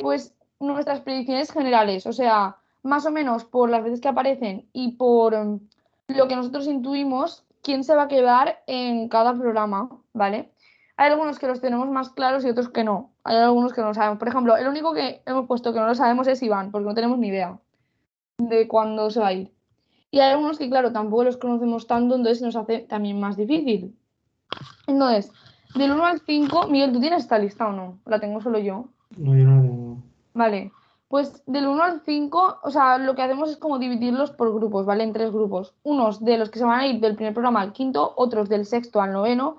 pues 0.00 0.34
nuestras 0.58 1.00
predicciones 1.00 1.52
generales, 1.52 2.06
o 2.06 2.12
sea, 2.12 2.59
más 2.82 3.06
o 3.06 3.10
menos 3.10 3.44
por 3.44 3.70
las 3.70 3.82
veces 3.82 4.00
que 4.00 4.08
aparecen 4.08 4.68
y 4.72 4.92
por 4.92 5.36
mm, 5.36 5.60
lo 6.08 6.28
que 6.28 6.36
nosotros 6.36 6.66
intuimos, 6.66 7.44
quién 7.62 7.84
se 7.84 7.94
va 7.94 8.04
a 8.04 8.08
quedar 8.08 8.62
en 8.66 9.08
cada 9.08 9.34
programa, 9.34 9.90
¿vale? 10.12 10.52
Hay 10.96 11.10
algunos 11.10 11.38
que 11.38 11.46
los 11.46 11.60
tenemos 11.60 11.88
más 11.88 12.10
claros 12.10 12.44
y 12.44 12.50
otros 12.50 12.68
que 12.68 12.84
no. 12.84 13.12
Hay 13.24 13.36
algunos 13.36 13.72
que 13.72 13.80
no 13.80 13.88
lo 13.88 13.94
sabemos. 13.94 14.18
Por 14.18 14.28
ejemplo, 14.28 14.56
el 14.56 14.68
único 14.68 14.92
que 14.92 15.22
hemos 15.24 15.46
puesto 15.46 15.72
que 15.72 15.80
no 15.80 15.86
lo 15.86 15.94
sabemos 15.94 16.26
es 16.28 16.42
Iván, 16.42 16.70
porque 16.70 16.86
no 16.86 16.94
tenemos 16.94 17.18
ni 17.18 17.28
idea 17.28 17.58
de 18.36 18.68
cuándo 18.68 19.10
se 19.10 19.20
va 19.20 19.28
a 19.28 19.32
ir. 19.32 19.52
Y 20.10 20.18
hay 20.20 20.32
algunos 20.32 20.58
que, 20.58 20.68
claro, 20.68 20.92
tampoco 20.92 21.24
los 21.24 21.36
conocemos 21.36 21.86
tanto, 21.86 22.16
entonces 22.16 22.42
nos 22.42 22.56
hace 22.56 22.80
también 22.80 23.18
más 23.18 23.36
difícil. 23.36 23.96
Entonces, 24.86 25.32
del 25.74 25.92
1 25.92 26.04
al 26.04 26.20
5, 26.20 26.68
Miguel, 26.68 26.92
¿tú 26.92 27.00
tienes 27.00 27.22
esta 27.22 27.38
lista 27.38 27.68
o 27.68 27.72
no? 27.72 27.98
¿La 28.04 28.18
tengo 28.18 28.40
solo 28.40 28.58
yo? 28.58 28.88
No, 29.16 29.36
yo 29.36 29.44
no 29.44 29.56
la 29.56 29.62
tengo. 29.62 29.96
Vale. 30.34 30.72
Pues 31.10 31.42
del 31.44 31.66
1 31.66 31.82
al 31.82 32.02
5, 32.02 32.60
o 32.62 32.70
sea, 32.70 32.96
lo 32.96 33.16
que 33.16 33.22
hacemos 33.22 33.50
es 33.50 33.56
como 33.56 33.80
dividirlos 33.80 34.30
por 34.30 34.54
grupos, 34.54 34.86
¿vale? 34.86 35.02
En 35.02 35.12
tres 35.12 35.32
grupos. 35.32 35.74
Unos 35.82 36.24
de 36.24 36.38
los 36.38 36.50
que 36.50 36.60
se 36.60 36.64
van 36.64 36.78
a 36.78 36.86
ir 36.86 37.00
del 37.00 37.16
primer 37.16 37.34
programa 37.34 37.62
al 37.62 37.72
quinto, 37.72 38.14
otros 38.16 38.48
del 38.48 38.64
sexto 38.64 39.00
al 39.00 39.12
noveno 39.12 39.56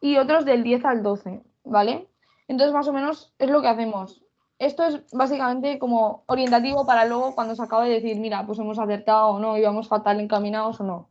y 0.00 0.18
otros 0.18 0.44
del 0.44 0.62
10 0.62 0.84
al 0.84 1.02
12, 1.02 1.42
¿vale? 1.64 2.06
Entonces, 2.46 2.72
más 2.72 2.86
o 2.86 2.92
menos 2.92 3.34
es 3.40 3.50
lo 3.50 3.60
que 3.60 3.66
hacemos. 3.66 4.22
Esto 4.60 4.84
es 4.84 5.02
básicamente 5.10 5.80
como 5.80 6.22
orientativo 6.26 6.86
para 6.86 7.04
luego 7.04 7.34
cuando 7.34 7.56
se 7.56 7.62
acabe 7.64 7.88
de 7.88 7.94
decir, 7.94 8.20
mira, 8.20 8.46
pues 8.46 8.60
hemos 8.60 8.78
acertado 8.78 9.30
o 9.30 9.40
no, 9.40 9.58
íbamos 9.58 9.88
fatal 9.88 10.20
encaminados 10.20 10.80
o 10.80 10.84
no. 10.84 11.08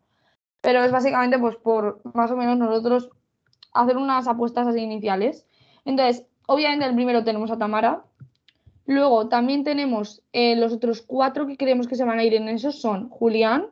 Pero 0.61 0.85
es 0.85 0.91
básicamente 0.93 1.37
pues 1.37 1.57
por 1.57 1.99
más 2.13 2.31
o 2.31 2.37
menos 2.37 2.57
nosotros 2.57 3.09
hacer 3.73 3.97
unas 3.97 4.25
apuestas 4.29 4.67
así 4.67 4.79
iniciales. 4.79 5.45
Entonces, 5.83 6.25
obviamente 6.47 6.85
el 6.85 6.95
primero 6.95 7.25
tenemos 7.25 7.51
a 7.51 7.57
Tamara. 7.57 8.05
Luego 8.85 9.27
también 9.27 9.63
tenemos 9.63 10.23
eh, 10.33 10.55
los 10.55 10.73
otros 10.73 11.01
cuatro 11.01 11.47
que 11.47 11.57
creemos 11.57 11.87
que 11.87 11.95
se 11.95 12.05
van 12.05 12.19
a 12.19 12.23
ir 12.23 12.33
en 12.33 12.49
esos 12.49 12.81
son 12.81 13.09
Julián, 13.09 13.67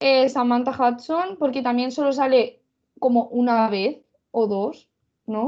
eh, 0.00 0.28
Samantha 0.28 0.72
Hudson, 0.72 1.36
porque 1.38 1.62
también 1.62 1.92
solo 1.92 2.12
sale 2.12 2.60
como 2.98 3.24
una 3.26 3.68
vez 3.68 4.02
o 4.30 4.46
dos, 4.46 4.88
¿no? 5.26 5.44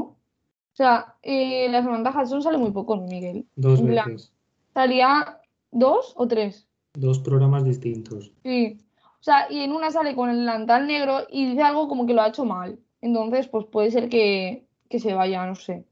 O 0.73 0.75
sea, 0.75 1.15
eh, 1.21 1.67
la 1.69 1.83
Samantha 1.83 2.19
Hudson 2.19 2.41
sale 2.41 2.57
muy 2.57 2.71
poco, 2.71 2.97
Miguel. 2.97 3.45
Dos 3.55 3.79
En 3.79 3.87
plan, 3.87 4.09
veces. 4.13 4.33
¿Salía 4.73 5.39
dos 5.71 6.13
o 6.15 6.27
tres? 6.27 6.67
Dos 6.93 7.19
programas 7.19 7.63
distintos. 7.63 8.31
Sí. 8.43 8.79
O 9.19 9.23
sea, 9.23 9.47
y 9.49 9.59
en 9.61 9.71
una 9.71 9.91
sale 9.91 10.15
con 10.15 10.29
el 10.29 10.39
delantal 10.39 10.87
negro 10.87 11.21
y 11.29 11.45
dice 11.45 11.61
algo 11.61 11.87
como 11.87 12.05
que 12.05 12.13
lo 12.13 12.21
ha 12.21 12.27
hecho 12.27 12.45
mal. 12.45 12.79
Entonces, 13.01 13.47
pues 13.47 13.65
puede 13.65 13.91
ser 13.91 14.09
que, 14.09 14.65
que 14.89 14.99
se 14.99 15.13
vaya, 15.13 15.45
no 15.45 15.55
sé. 15.55 15.85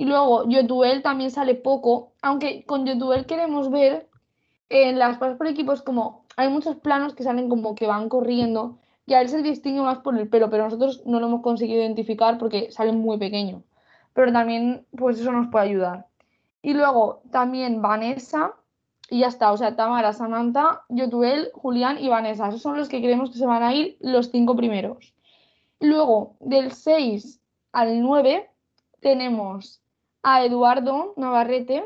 Y 0.00 0.06
luego, 0.06 0.48
Yotuel 0.48 1.02
también 1.02 1.30
sale 1.30 1.54
poco, 1.54 2.14
aunque 2.22 2.64
con 2.64 2.86
Yotuel 2.86 3.26
queremos 3.26 3.70
ver 3.70 4.08
en 4.70 4.98
las 4.98 5.18
pruebas 5.18 5.36
por 5.36 5.46
equipos 5.46 5.82
como 5.82 6.24
hay 6.38 6.48
muchos 6.48 6.76
planos 6.76 7.14
que 7.14 7.22
salen 7.22 7.50
como 7.50 7.74
que 7.74 7.86
van 7.86 8.08
corriendo 8.08 8.78
y 9.04 9.12
a 9.12 9.20
él 9.20 9.28
se 9.28 9.42
distingue 9.42 9.82
más 9.82 9.98
por 9.98 10.16
el 10.16 10.26
pelo, 10.26 10.48
pero 10.48 10.64
nosotros 10.64 11.02
no 11.04 11.20
lo 11.20 11.26
hemos 11.26 11.42
conseguido 11.42 11.82
identificar 11.82 12.38
porque 12.38 12.70
sale 12.70 12.92
muy 12.92 13.18
pequeño. 13.18 13.62
Pero 14.14 14.32
también, 14.32 14.86
pues 14.96 15.20
eso 15.20 15.32
nos 15.32 15.48
puede 15.48 15.66
ayudar. 15.66 16.06
Y 16.62 16.72
luego 16.72 17.20
también 17.30 17.82
Vanessa, 17.82 18.54
y 19.10 19.18
ya 19.18 19.26
está, 19.26 19.52
o 19.52 19.58
sea, 19.58 19.76
Tamara, 19.76 20.14
Samantha, 20.14 20.80
Yotuel, 20.88 21.50
Julián 21.52 21.98
y 21.98 22.08
Vanessa. 22.08 22.48
Esos 22.48 22.62
son 22.62 22.78
los 22.78 22.88
que 22.88 23.02
creemos 23.02 23.32
que 23.32 23.36
se 23.38 23.44
van 23.44 23.62
a 23.62 23.74
ir 23.74 23.98
los 24.00 24.30
cinco 24.30 24.56
primeros. 24.56 25.12
Luego, 25.78 26.36
del 26.40 26.72
6 26.72 27.38
al 27.72 28.00
9, 28.00 28.48
tenemos 29.00 29.82
a 30.22 30.44
Eduardo 30.44 31.14
Navarrete, 31.16 31.84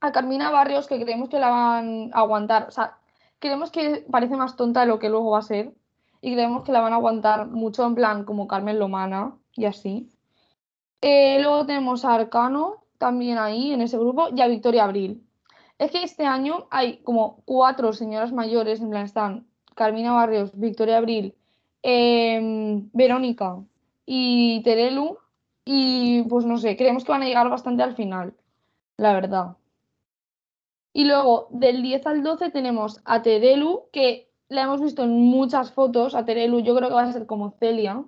a 0.00 0.12
Carmina 0.12 0.50
Barrios, 0.50 0.86
que 0.86 1.00
creemos 1.00 1.28
que 1.28 1.38
la 1.38 1.50
van 1.50 2.10
a 2.12 2.20
aguantar. 2.20 2.68
O 2.68 2.70
sea, 2.70 2.98
creemos 3.38 3.70
que 3.70 4.06
parece 4.10 4.36
más 4.36 4.56
tonta 4.56 4.80
de 4.80 4.86
lo 4.86 4.98
que 4.98 5.08
luego 5.08 5.30
va 5.30 5.38
a 5.38 5.42
ser. 5.42 5.74
Y 6.20 6.32
creemos 6.32 6.64
que 6.64 6.72
la 6.72 6.80
van 6.80 6.92
a 6.92 6.96
aguantar 6.96 7.46
mucho 7.46 7.86
en 7.86 7.94
plan 7.94 8.24
como 8.24 8.48
Carmen 8.48 8.78
Lomana 8.78 9.36
y 9.54 9.66
así. 9.66 10.10
Eh, 11.00 11.38
luego 11.40 11.64
tenemos 11.66 12.04
a 12.04 12.14
Arcano, 12.14 12.84
también 12.98 13.38
ahí 13.38 13.72
en 13.72 13.82
ese 13.82 13.98
grupo, 13.98 14.28
y 14.34 14.40
a 14.40 14.48
Victoria 14.48 14.84
Abril. 14.84 15.24
Es 15.78 15.92
que 15.92 16.02
este 16.02 16.26
año 16.26 16.66
hay 16.70 16.98
como 16.98 17.42
cuatro 17.44 17.92
señoras 17.92 18.32
mayores, 18.32 18.80
en 18.80 18.90
plan 18.90 19.04
están 19.04 19.46
Carmina 19.76 20.12
Barrios, 20.12 20.50
Victoria 20.54 20.98
Abril, 20.98 21.36
em, 21.82 22.90
Verónica 22.92 23.58
y 24.04 24.60
Terelu. 24.64 25.18
Y 25.70 26.22
pues 26.22 26.46
no 26.46 26.56
sé, 26.56 26.78
creemos 26.78 27.04
que 27.04 27.12
van 27.12 27.20
a 27.20 27.26
llegar 27.26 27.50
bastante 27.50 27.82
al 27.82 27.94
final, 27.94 28.32
la 28.96 29.12
verdad. 29.12 29.58
Y 30.94 31.04
luego 31.04 31.48
del 31.50 31.82
10 31.82 32.06
al 32.06 32.22
12 32.22 32.48
tenemos 32.48 33.02
a 33.04 33.20
Terelu, 33.20 33.82
que 33.92 34.30
la 34.48 34.62
hemos 34.62 34.80
visto 34.80 35.04
en 35.04 35.10
muchas 35.10 35.70
fotos. 35.72 36.14
A 36.14 36.24
Terelu 36.24 36.60
yo 36.60 36.74
creo 36.74 36.88
que 36.88 36.94
va 36.94 37.02
a 37.02 37.12
ser 37.12 37.26
como 37.26 37.50
Celia. 37.60 38.02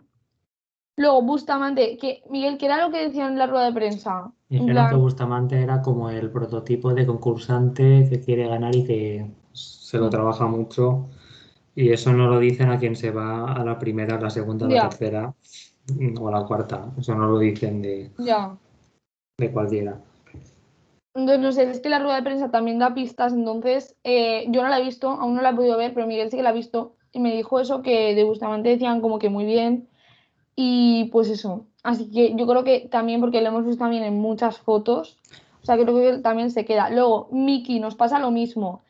Luego 0.96 1.20
Bustamante, 1.20 1.98
que 1.98 2.22
Miguel, 2.30 2.56
que 2.56 2.64
era 2.64 2.80
lo 2.80 2.90
que 2.90 3.06
decían 3.06 3.32
en 3.32 3.38
la 3.38 3.46
rueda 3.46 3.66
de 3.66 3.74
prensa. 3.74 4.32
En 4.48 4.60
Dijeron 4.64 4.88
que 4.88 4.96
Bustamante 4.96 5.60
era 5.60 5.82
como 5.82 6.08
el 6.08 6.30
prototipo 6.30 6.94
de 6.94 7.04
concursante 7.04 8.06
que 8.08 8.20
quiere 8.20 8.48
ganar 8.48 8.74
y 8.74 8.84
que 8.86 9.30
se 9.52 9.98
lo 9.98 10.08
trabaja 10.08 10.46
mucho. 10.46 11.10
Y 11.74 11.90
eso 11.90 12.10
no 12.14 12.26
lo 12.26 12.38
dicen 12.38 12.70
a 12.70 12.78
quien 12.78 12.96
se 12.96 13.10
va 13.10 13.52
a 13.52 13.62
la 13.66 13.78
primera, 13.78 14.16
a 14.16 14.20
la 14.20 14.30
segunda, 14.30 14.64
a 14.64 14.68
la 14.70 14.74
Ya. 14.76 14.88
tercera 14.88 15.34
o 16.20 16.28
a 16.28 16.30
la 16.32 16.46
cuarta. 16.46 16.92
Eso 16.98 17.14
no 17.14 17.28
lo 17.28 17.38
dicen 17.38 17.82
de, 17.82 18.10
ya. 18.18 18.56
de 19.38 19.52
cualquiera. 19.52 20.00
Entonces, 21.14 21.40
no 21.40 21.52
sé, 21.52 21.70
es 21.70 21.80
que 21.80 21.88
la 21.88 21.98
rueda 21.98 22.16
de 22.16 22.22
prensa 22.22 22.50
también 22.50 22.78
da 22.78 22.94
pistas, 22.94 23.32
entonces 23.32 23.96
eh, 24.04 24.46
yo 24.48 24.62
no 24.62 24.68
la 24.68 24.78
he 24.78 24.84
visto, 24.84 25.10
aún 25.10 25.34
no 25.34 25.42
la 25.42 25.50
he 25.50 25.54
podido 25.54 25.76
ver, 25.76 25.92
pero 25.92 26.06
Miguel 26.06 26.30
sí 26.30 26.36
que 26.36 26.42
la 26.42 26.50
ha 26.50 26.52
visto 26.52 26.94
y 27.12 27.18
me 27.18 27.34
dijo 27.34 27.58
eso, 27.58 27.82
que 27.82 28.14
de 28.14 28.22
Bustamante 28.22 28.68
decían 28.68 29.00
como 29.00 29.18
que 29.18 29.28
muy 29.28 29.44
bien 29.44 29.88
y 30.54 31.08
pues 31.10 31.28
eso, 31.28 31.66
así 31.82 32.10
que 32.12 32.34
yo 32.36 32.46
creo 32.46 32.62
que 32.62 32.88
también 32.90 33.20
porque 33.20 33.40
lo 33.40 33.48
hemos 33.48 33.66
visto 33.66 33.82
también 33.82 34.04
en 34.04 34.20
muchas 34.20 34.58
fotos, 34.58 35.18
o 35.62 35.66
sea, 35.66 35.76
creo 35.76 35.96
que 35.96 36.18
también 36.18 36.50
se 36.50 36.64
queda. 36.64 36.90
Luego, 36.90 37.28
Miki 37.32 37.80
nos 37.80 37.96
pasa 37.96 38.20
lo 38.20 38.30
mismo, 38.30 38.82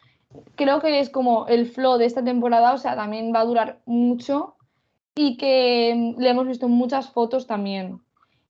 creo 0.56 0.80
que 0.80 1.00
es 1.00 1.08
como 1.08 1.46
el 1.46 1.66
flow 1.66 1.96
de 1.96 2.04
esta 2.04 2.22
temporada, 2.22 2.74
o 2.74 2.78
sea, 2.78 2.96
también 2.96 3.32
va 3.34 3.40
a 3.40 3.46
durar 3.46 3.80
mucho 3.86 4.56
y 5.14 5.36
que 5.36 5.94
mm, 5.94 6.20
le 6.20 6.30
hemos 6.30 6.46
visto 6.46 6.66
en 6.66 6.72
muchas 6.72 7.10
fotos 7.10 7.46
también. 7.46 8.00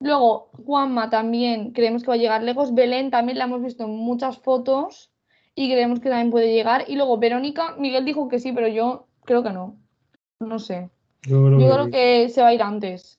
Luego, 0.00 0.50
Juanma 0.64 1.10
también 1.10 1.72
creemos 1.72 2.02
que 2.02 2.08
va 2.08 2.14
a 2.14 2.18
llegar 2.18 2.42
lejos. 2.42 2.74
Belén 2.74 3.10
también 3.10 3.38
la 3.38 3.44
hemos 3.44 3.62
visto 3.62 3.84
en 3.84 3.90
muchas 3.90 4.38
fotos 4.38 5.10
y 5.54 5.70
creemos 5.70 6.00
que 6.00 6.08
también 6.08 6.30
puede 6.30 6.54
llegar. 6.54 6.84
Y 6.88 6.96
luego 6.96 7.18
Verónica, 7.18 7.74
Miguel 7.76 8.04
dijo 8.04 8.28
que 8.28 8.38
sí, 8.38 8.52
pero 8.52 8.68
yo 8.68 9.06
creo 9.24 9.42
que 9.42 9.50
no. 9.50 9.76
No 10.40 10.58
sé. 10.58 10.90
Yo 11.22 11.44
creo 11.44 11.58
Yo 11.58 11.58
que 11.58 11.72
creo 11.72 11.84
sí. 11.84 11.90
que 11.90 12.28
se 12.30 12.42
va 12.42 12.48
a 12.48 12.54
ir 12.54 12.62
antes. 12.62 13.18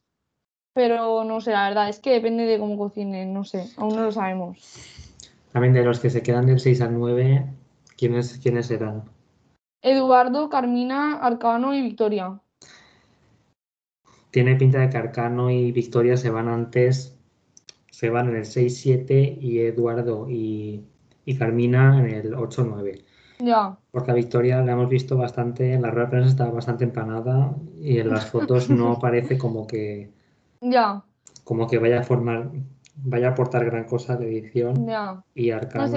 Pero 0.73 1.23
no 1.23 1.41
sé, 1.41 1.51
la 1.51 1.67
verdad, 1.67 1.89
es 1.89 1.99
que 1.99 2.11
depende 2.11 2.45
de 2.45 2.57
cómo 2.57 2.77
cocinen, 2.77 3.33
no 3.33 3.43
sé, 3.43 3.69
aún 3.75 3.95
no 3.95 4.03
lo 4.03 4.11
sabemos. 4.11 4.57
También 5.51 5.73
de 5.73 5.83
los 5.83 5.99
que 5.99 6.09
se 6.09 6.23
quedan 6.23 6.45
del 6.45 6.61
6 6.61 6.79
al 6.81 6.97
9, 6.97 7.45
¿quiénes, 7.97 8.39
quiénes 8.39 8.67
serán? 8.67 9.03
Eduardo, 9.81 10.49
Carmina, 10.49 11.17
Arcano 11.17 11.73
y 11.75 11.81
Victoria. 11.81 12.39
Tiene 14.31 14.55
pinta 14.55 14.79
de 14.79 14.89
que 14.89 14.97
Arcano 14.97 15.49
y 15.51 15.71
Victoria 15.71 16.15
se 16.17 16.29
van 16.29 16.47
antes, 16.47 17.17
se 17.89 18.09
van 18.09 18.29
en 18.29 18.37
el 18.37 18.45
6-7 18.45 19.37
y 19.39 19.59
Eduardo 19.59 20.29
y, 20.29 20.83
y 21.25 21.35
Carmina 21.37 21.99
en 21.99 22.09
el 22.09 22.33
8-9. 22.33 23.03
Ya, 23.39 23.77
Porque 23.91 24.11
a 24.11 24.13
Victoria 24.13 24.61
la 24.61 24.71
hemos 24.73 24.87
visto 24.89 25.17
bastante, 25.17 25.73
en 25.73 25.81
la 25.81 25.91
rueda 25.91 26.05
de 26.05 26.11
prensa 26.11 26.29
estaba 26.29 26.51
bastante 26.51 26.83
empanada 26.85 27.55
y 27.81 27.97
en 27.99 28.09
las 28.09 28.25
fotos 28.27 28.69
no 28.69 28.99
parece 29.01 29.37
como 29.37 29.67
que, 29.67 30.11
ya, 30.61 31.03
como 31.43 31.67
que 31.67 31.79
vaya 31.79 31.99
a 31.99 32.03
formar, 32.03 32.51
vaya 33.03 33.27
a 33.29 33.31
aportar 33.31 33.65
gran 33.65 33.83
cosa 33.85 34.15
de 34.15 34.37
edición. 34.37 34.87
ya. 34.87 35.23
Y 35.35 35.49
Arcano 35.51 35.87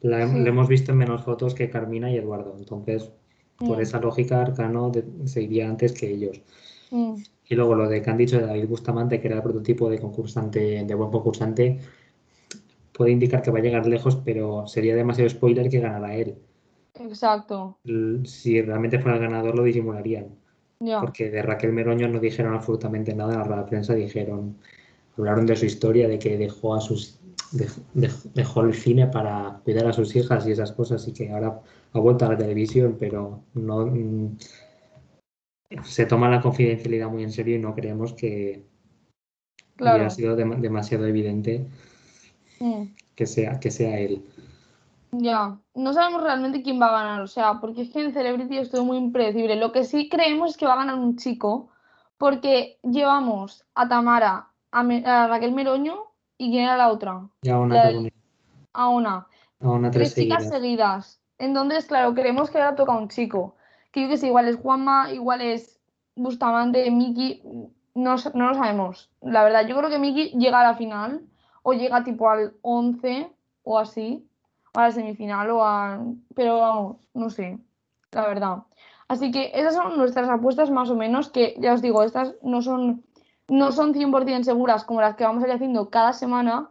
sé. 0.00 0.08
la, 0.08 0.26
Sí. 0.28 0.38
le 0.38 0.48
hemos 0.48 0.68
visto 0.68 0.92
en 0.92 0.98
menos 0.98 1.22
fotos 1.24 1.54
que 1.54 1.68
Carmina 1.68 2.10
y 2.10 2.16
Eduardo. 2.16 2.54
Entonces, 2.58 3.10
por 3.58 3.78
Mm, 3.78 3.80
esa 3.82 4.00
lógica, 4.00 4.40
Arcano 4.40 4.90
de- 4.90 5.04
se 5.28 5.42
iría 5.42 5.68
antes 5.68 5.92
que 5.92 6.10
ellos. 6.10 6.40
mm, 6.90 7.14
Y 7.52 7.54
luego 7.54 7.74
lo 7.74 7.86
de 7.86 8.00
que 8.00 8.08
han 8.08 8.16
dicho 8.16 8.38
de 8.38 8.46
David 8.46 8.66
Bustamante, 8.66 9.20
que 9.20 9.26
era 9.26 9.36
el 9.36 9.42
prototipo 9.42 9.90
de 9.90 9.98
concursante, 9.98 10.86
de 10.86 10.94
buen 10.94 11.10
concursante, 11.10 11.80
puede 12.94 13.10
indicar 13.10 13.42
que 13.42 13.50
va 13.50 13.58
a 13.58 13.62
llegar 13.62 13.86
lejos, 13.86 14.16
pero 14.24 14.66
sería 14.66 14.96
demasiado 14.96 15.28
spoiler 15.28 15.68
que 15.68 15.80
ganara 15.80 16.14
él. 16.14 16.34
Exacto. 16.98 17.76
Si 18.24 18.62
realmente 18.62 18.98
fuera 18.98 19.18
el 19.18 19.24
ganador, 19.24 19.54
lo 19.54 19.64
disimularían. 19.64 20.28
Ya. 20.80 20.98
Porque 21.02 21.30
de 21.30 21.42
Raquel 21.42 21.74
Meroño 21.74 22.08
no 22.08 22.20
dijeron 22.20 22.54
absolutamente 22.54 23.14
nada 23.14 23.34
en 23.34 23.38
la 23.40 23.44
rueda 23.44 23.62
de 23.64 23.68
prensa, 23.68 23.92
dijeron, 23.92 24.56
hablaron 25.18 25.44
de 25.44 25.54
su 25.54 25.66
historia, 25.66 26.08
de 26.08 26.18
que 26.18 26.38
dejó 26.38 26.74
a 26.74 26.80
sus 26.80 27.20
dej- 27.52 27.82
dej- 27.94 28.32
dejó 28.32 28.62
el 28.62 28.72
cine 28.72 29.08
para 29.08 29.60
cuidar 29.62 29.88
a 29.88 29.92
sus 29.92 30.16
hijas 30.16 30.46
y 30.46 30.52
esas 30.52 30.72
cosas, 30.72 31.06
y 31.06 31.12
que 31.12 31.30
ahora 31.30 31.60
ha 31.92 31.98
vuelto 32.00 32.24
a 32.24 32.30
la 32.30 32.38
televisión, 32.38 32.96
pero 32.98 33.40
no 33.52 33.84
mm, 33.88 34.38
se 35.84 36.06
toma 36.06 36.28
la 36.28 36.40
confidencialidad 36.40 37.08
muy 37.08 37.22
en 37.22 37.32
serio 37.32 37.56
y 37.56 37.58
no 37.58 37.74
creemos 37.74 38.12
que 38.14 38.64
hubiera 39.78 39.96
Claro. 39.96 40.10
sido 40.10 40.36
dem- 40.36 40.60
demasiado 40.60 41.06
evidente 41.06 41.66
Mm, 42.60 42.94
que 43.16 43.26
sea, 43.26 43.58
que 43.58 43.70
sea 43.70 43.98
él. 43.98 44.24
Ya, 45.12 45.58
no 45.74 45.92
sabemos 45.92 46.22
realmente 46.22 46.62
quién 46.62 46.80
va 46.80 46.86
a 46.88 47.02
ganar, 47.04 47.20
o 47.20 47.26
sea, 47.26 47.60
porque 47.60 47.82
es 47.82 47.90
que 47.90 48.02
en 48.04 48.12
Celebrity 48.12 48.56
es 48.58 48.70
todo 48.70 48.84
muy 48.84 48.96
impredecible. 48.96 49.56
Lo 49.56 49.72
que 49.72 49.84
sí 49.84 50.08
creemos 50.08 50.50
es 50.52 50.56
que 50.56 50.66
va 50.66 50.74
a 50.74 50.76
ganar 50.76 50.94
un 50.94 51.16
chico, 51.16 51.70
porque 52.18 52.78
llevamos 52.82 53.64
a 53.74 53.88
Tamara, 53.88 54.48
a, 54.70 54.82
Me- 54.82 55.04
a 55.04 55.26
Raquel 55.26 55.52
Meroño 55.52 56.04
y 56.38 56.50
quién 56.50 56.64
era 56.64 56.76
la 56.76 56.88
otra, 56.90 57.28
Ya 57.42 57.58
una, 57.58 57.84
del- 57.84 58.12
a 58.72 58.88
una. 58.88 59.26
a 59.60 59.70
una 59.70 59.90
tres 59.90 60.14
Tres 60.14 60.24
chicas 60.24 60.44
seguidas. 60.44 60.60
seguidas. 60.60 61.20
Entonces, 61.38 61.84
claro, 61.86 62.14
creemos 62.14 62.48
que 62.50 62.58
ahora 62.58 62.76
toca 62.76 62.92
un 62.92 63.08
chico. 63.08 63.56
Que 63.92 64.02
yo 64.02 64.08
que 64.08 64.16
sé, 64.16 64.26
igual 64.26 64.48
es 64.48 64.56
Juanma, 64.56 65.12
igual 65.12 65.40
es 65.42 65.80
Bustamante, 66.16 66.90
Miki, 66.90 67.42
no, 67.94 68.16
no 68.34 68.48
lo 68.48 68.54
sabemos. 68.54 69.10
La 69.20 69.44
verdad, 69.44 69.66
yo 69.66 69.76
creo 69.76 69.90
que 69.90 69.98
Miki 69.98 70.30
llega 70.30 70.60
a 70.60 70.64
la 70.64 70.74
final 70.74 71.22
o 71.62 71.72
llega 71.72 72.04
tipo 72.04 72.28
al 72.28 72.54
11 72.62 73.30
o 73.64 73.78
así, 73.78 74.26
o 74.74 74.80
a 74.80 74.84
la 74.84 74.90
semifinal 74.90 75.50
o 75.50 75.64
a... 75.64 76.00
Pero 76.34 76.58
vamos, 76.58 76.96
no 77.14 77.30
sé, 77.30 77.58
la 78.10 78.26
verdad. 78.26 78.58
Así 79.08 79.30
que 79.30 79.52
esas 79.54 79.74
son 79.74 79.96
nuestras 79.96 80.28
apuestas 80.28 80.70
más 80.70 80.90
o 80.90 80.96
menos, 80.96 81.30
que 81.30 81.54
ya 81.58 81.74
os 81.74 81.82
digo, 81.82 82.02
estas 82.02 82.34
no 82.42 82.62
son, 82.62 83.04
no 83.48 83.70
son 83.70 83.92
100% 83.92 84.42
seguras 84.42 84.84
como 84.84 85.02
las 85.02 85.16
que 85.16 85.24
vamos 85.24 85.44
a 85.44 85.46
ir 85.48 85.52
haciendo 85.52 85.90
cada 85.90 86.14
semana, 86.14 86.70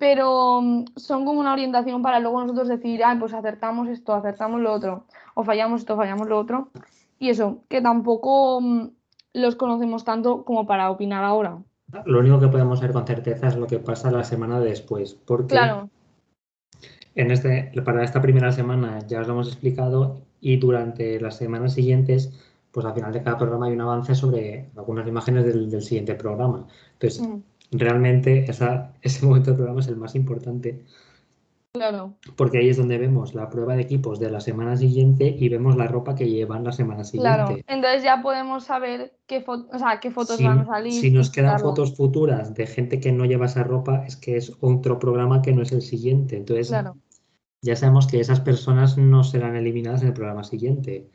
pero 0.00 0.60
mm, 0.60 0.84
son 0.96 1.24
como 1.24 1.38
una 1.38 1.52
orientación 1.52 2.02
para 2.02 2.18
luego 2.18 2.40
nosotros 2.40 2.66
decir, 2.66 3.04
ah, 3.04 3.16
pues 3.20 3.34
acertamos 3.34 3.88
esto, 3.88 4.14
acertamos 4.14 4.60
lo 4.60 4.72
otro, 4.72 5.04
o 5.34 5.44
fallamos 5.44 5.82
esto, 5.82 5.96
fallamos 5.96 6.26
lo 6.26 6.38
otro. 6.38 6.70
Y 7.20 7.28
eso, 7.28 7.62
que 7.68 7.80
tampoco 7.80 8.60
mm, 8.60 8.88
los 9.34 9.54
conocemos 9.54 10.04
tanto 10.04 10.44
como 10.44 10.66
para 10.66 10.90
opinar 10.90 11.22
ahora. 11.22 11.58
Lo 12.06 12.20
único 12.20 12.40
que 12.40 12.48
podemos 12.48 12.78
saber 12.80 12.94
con 12.94 13.06
certeza 13.06 13.48
es 13.48 13.56
lo 13.56 13.66
que 13.66 13.78
pasa 13.78 14.10
la 14.10 14.24
semana 14.24 14.58
después, 14.58 15.14
porque 15.14 15.54
Claro, 15.54 15.90
en 17.14 17.30
este, 17.30 17.72
para 17.84 18.04
esta 18.04 18.22
primera 18.22 18.52
semana 18.52 19.00
ya 19.06 19.20
os 19.20 19.26
lo 19.26 19.34
hemos 19.34 19.48
explicado 19.48 20.22
y 20.40 20.56
durante 20.56 21.20
las 21.20 21.36
semanas 21.36 21.74
siguientes, 21.74 22.32
pues 22.72 22.86
al 22.86 22.94
final 22.94 23.12
de 23.12 23.22
cada 23.22 23.36
programa 23.38 23.66
hay 23.66 23.72
un 23.72 23.80
avance 23.80 24.14
sobre 24.14 24.70
algunas 24.76 25.06
imágenes 25.08 25.44
del, 25.44 25.70
del 25.70 25.82
siguiente 25.82 26.14
programa. 26.14 26.66
Entonces, 26.94 27.20
mm, 27.26 27.76
realmente 27.78 28.44
esa, 28.50 28.92
ese 29.02 29.24
momento 29.26 29.50
del 29.50 29.56
programa 29.56 29.80
es 29.80 29.88
el 29.88 29.96
más 29.96 30.14
importante 30.14 30.84
claro, 31.72 32.14
porque 32.36 32.58
ahí 32.58 32.68
es 32.68 32.76
donde 32.76 32.98
vemos 32.98 33.34
la 33.34 33.48
prueba 33.48 33.76
de 33.76 33.82
equipos 33.82 34.18
de 34.18 34.30
la 34.30 34.40
semana 34.40 34.76
siguiente 34.76 35.26
y 35.38 35.48
vemos 35.48 35.76
la 35.76 35.86
ropa 35.86 36.14
que 36.14 36.28
llevan 36.28 36.64
la 36.64 36.72
semana 36.72 37.02
claro. 37.12 37.46
siguiente. 37.46 37.72
Entonces 37.72 38.02
ya 38.02 38.22
podemos 38.22 38.64
saber 38.64 39.14
qué, 39.26 39.44
fo- 39.44 39.68
o 39.72 39.78
sea, 39.78 40.00
qué 40.00 40.10
fotos 40.10 40.36
Si, 40.36 40.44
van 40.44 40.60
a 40.60 40.66
salir. 40.66 40.92
si 40.92 41.10
nos 41.10 41.30
quedan 41.30 41.60
fotos 41.60 41.96
futuras 41.96 42.54
de 42.54 42.66
gente 42.66 42.98
que 43.00 43.12
no 43.12 43.24
lleva 43.24 43.46
esa 43.46 43.62
ropa, 43.62 44.04
es 44.06 44.16
que 44.16 44.36
es 44.36 44.52
otro 44.60 44.98
programa 44.98 45.42
que 45.42 45.52
no 45.52 45.62
es 45.62 45.72
el 45.72 45.82
siguiente. 45.82 46.36
Entonces, 46.36 46.68
Claro, 46.68 46.96
ya 47.62 47.76
sabemos 47.76 48.06
que 48.06 48.18
esas 48.20 48.40
personas 48.40 48.96
no 48.98 49.22
serán 49.22 49.54
eliminadas 49.54 50.02
en 50.02 50.08
el 50.08 50.14
programa 50.14 50.42
siguiente, 50.44 51.08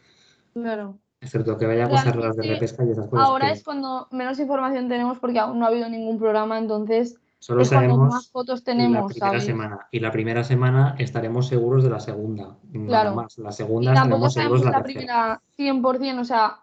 claro. 0.53 0.99
Excepto 1.21 1.57
que 1.57 1.65
vaya 1.65 1.85
a 1.85 1.89
cosas 1.89 2.15
raras 2.15 2.35
de 2.35 2.43
Realmente, 2.43 2.53
repesca 2.53 2.83
y 2.85 2.91
esas 2.91 3.07
cosas. 3.07 3.27
Ahora 3.27 3.47
que 3.47 3.53
es 3.53 3.63
cuando 3.63 4.07
menos 4.11 4.39
información 4.39 4.87
tenemos 4.87 5.19
porque 5.19 5.39
aún 5.39 5.59
no 5.59 5.65
ha 5.65 5.69
habido 5.69 5.89
ningún 5.89 6.17
programa, 6.19 6.57
entonces 6.57 7.15
solo 7.39 7.61
es 7.61 7.69
cuando 7.69 7.89
sabemos 7.95 8.13
más 8.13 8.29
fotos 8.29 8.59
la 8.61 8.65
tenemos, 8.65 9.11
primera 9.13 9.27
¿sabes? 9.31 9.45
semana. 9.45 9.87
Y 9.91 9.99
la 9.99 10.11
primera 10.11 10.43
semana 10.43 10.95
estaremos 10.99 11.47
seguros 11.47 11.83
de 11.83 11.89
la 11.89 11.99
segunda, 11.99 12.57
nada 12.71 12.87
Claro. 12.87 13.15
más. 13.15 13.37
La 13.37 13.49
Y 13.49 13.53
segunda 13.53 13.93
tampoco 13.93 14.27
estaremos 14.27 14.33
seguros 14.33 14.61
sabemos 14.61 14.65
de 14.65 14.71
la 14.71 14.77
la 14.77 14.83
primera 14.83 15.41
100%, 15.57 16.19
o 16.21 16.25
sea, 16.25 16.59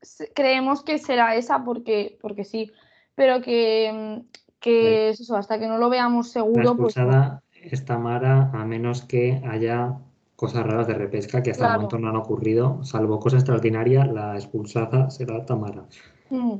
se- 0.00 0.32
creemos 0.34 0.82
que 0.82 0.98
será 0.98 1.34
esa 1.36 1.64
porque, 1.64 2.18
porque 2.20 2.44
sí, 2.44 2.70
pero 3.14 3.40
que, 3.40 4.22
que 4.58 5.10
es 5.10 5.20
eso, 5.20 5.36
hasta 5.36 5.58
que 5.58 5.68
no 5.68 5.78
lo 5.78 5.90
veamos 5.90 6.26
La 6.28 6.32
seguro, 6.32 6.54
pues 6.76 6.96
no. 6.96 7.02
expulsada 7.02 7.42
es 7.54 7.84
Tamara, 7.84 8.50
a 8.52 8.64
menos 8.64 9.02
que 9.02 9.40
haya 9.48 9.98
cosas 10.36 10.64
raras 10.66 10.86
de 10.86 10.94
repesca 10.94 11.42
que 11.42 11.50
hasta 11.50 11.64
el 11.64 11.68
Claro. 11.68 11.80
momento 11.82 11.98
no 11.98 12.08
han 12.08 12.16
ocurrido, 12.16 12.82
salvo 12.84 13.18
cosa 13.20 13.36
extraordinaria, 13.36 14.04
la 14.06 14.34
expulsada 14.36 15.10
será 15.10 15.44
Tamara. 15.44 15.84
Mm. 16.30 16.58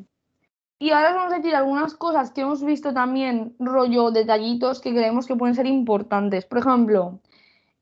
Y 0.78 0.90
ahora 0.90 1.10
os 1.10 1.14
vamos 1.16 1.32
a 1.32 1.36
decir 1.36 1.54
algunas 1.54 1.94
cosas 1.94 2.32
que 2.32 2.40
hemos 2.40 2.62
visto 2.64 2.92
también, 2.92 3.54
rollo 3.58 4.10
detallitos 4.10 4.80
que 4.80 4.90
creemos 4.92 5.26
que 5.26 5.36
pueden 5.36 5.54
ser 5.54 5.66
importantes. 5.66 6.44
Por 6.44 6.58
ejemplo, 6.58 7.20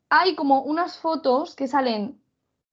hay 0.09 0.35
como 0.35 0.61
unas 0.61 0.99
fotos 0.99 1.55
que 1.55 1.67
salen, 1.67 2.19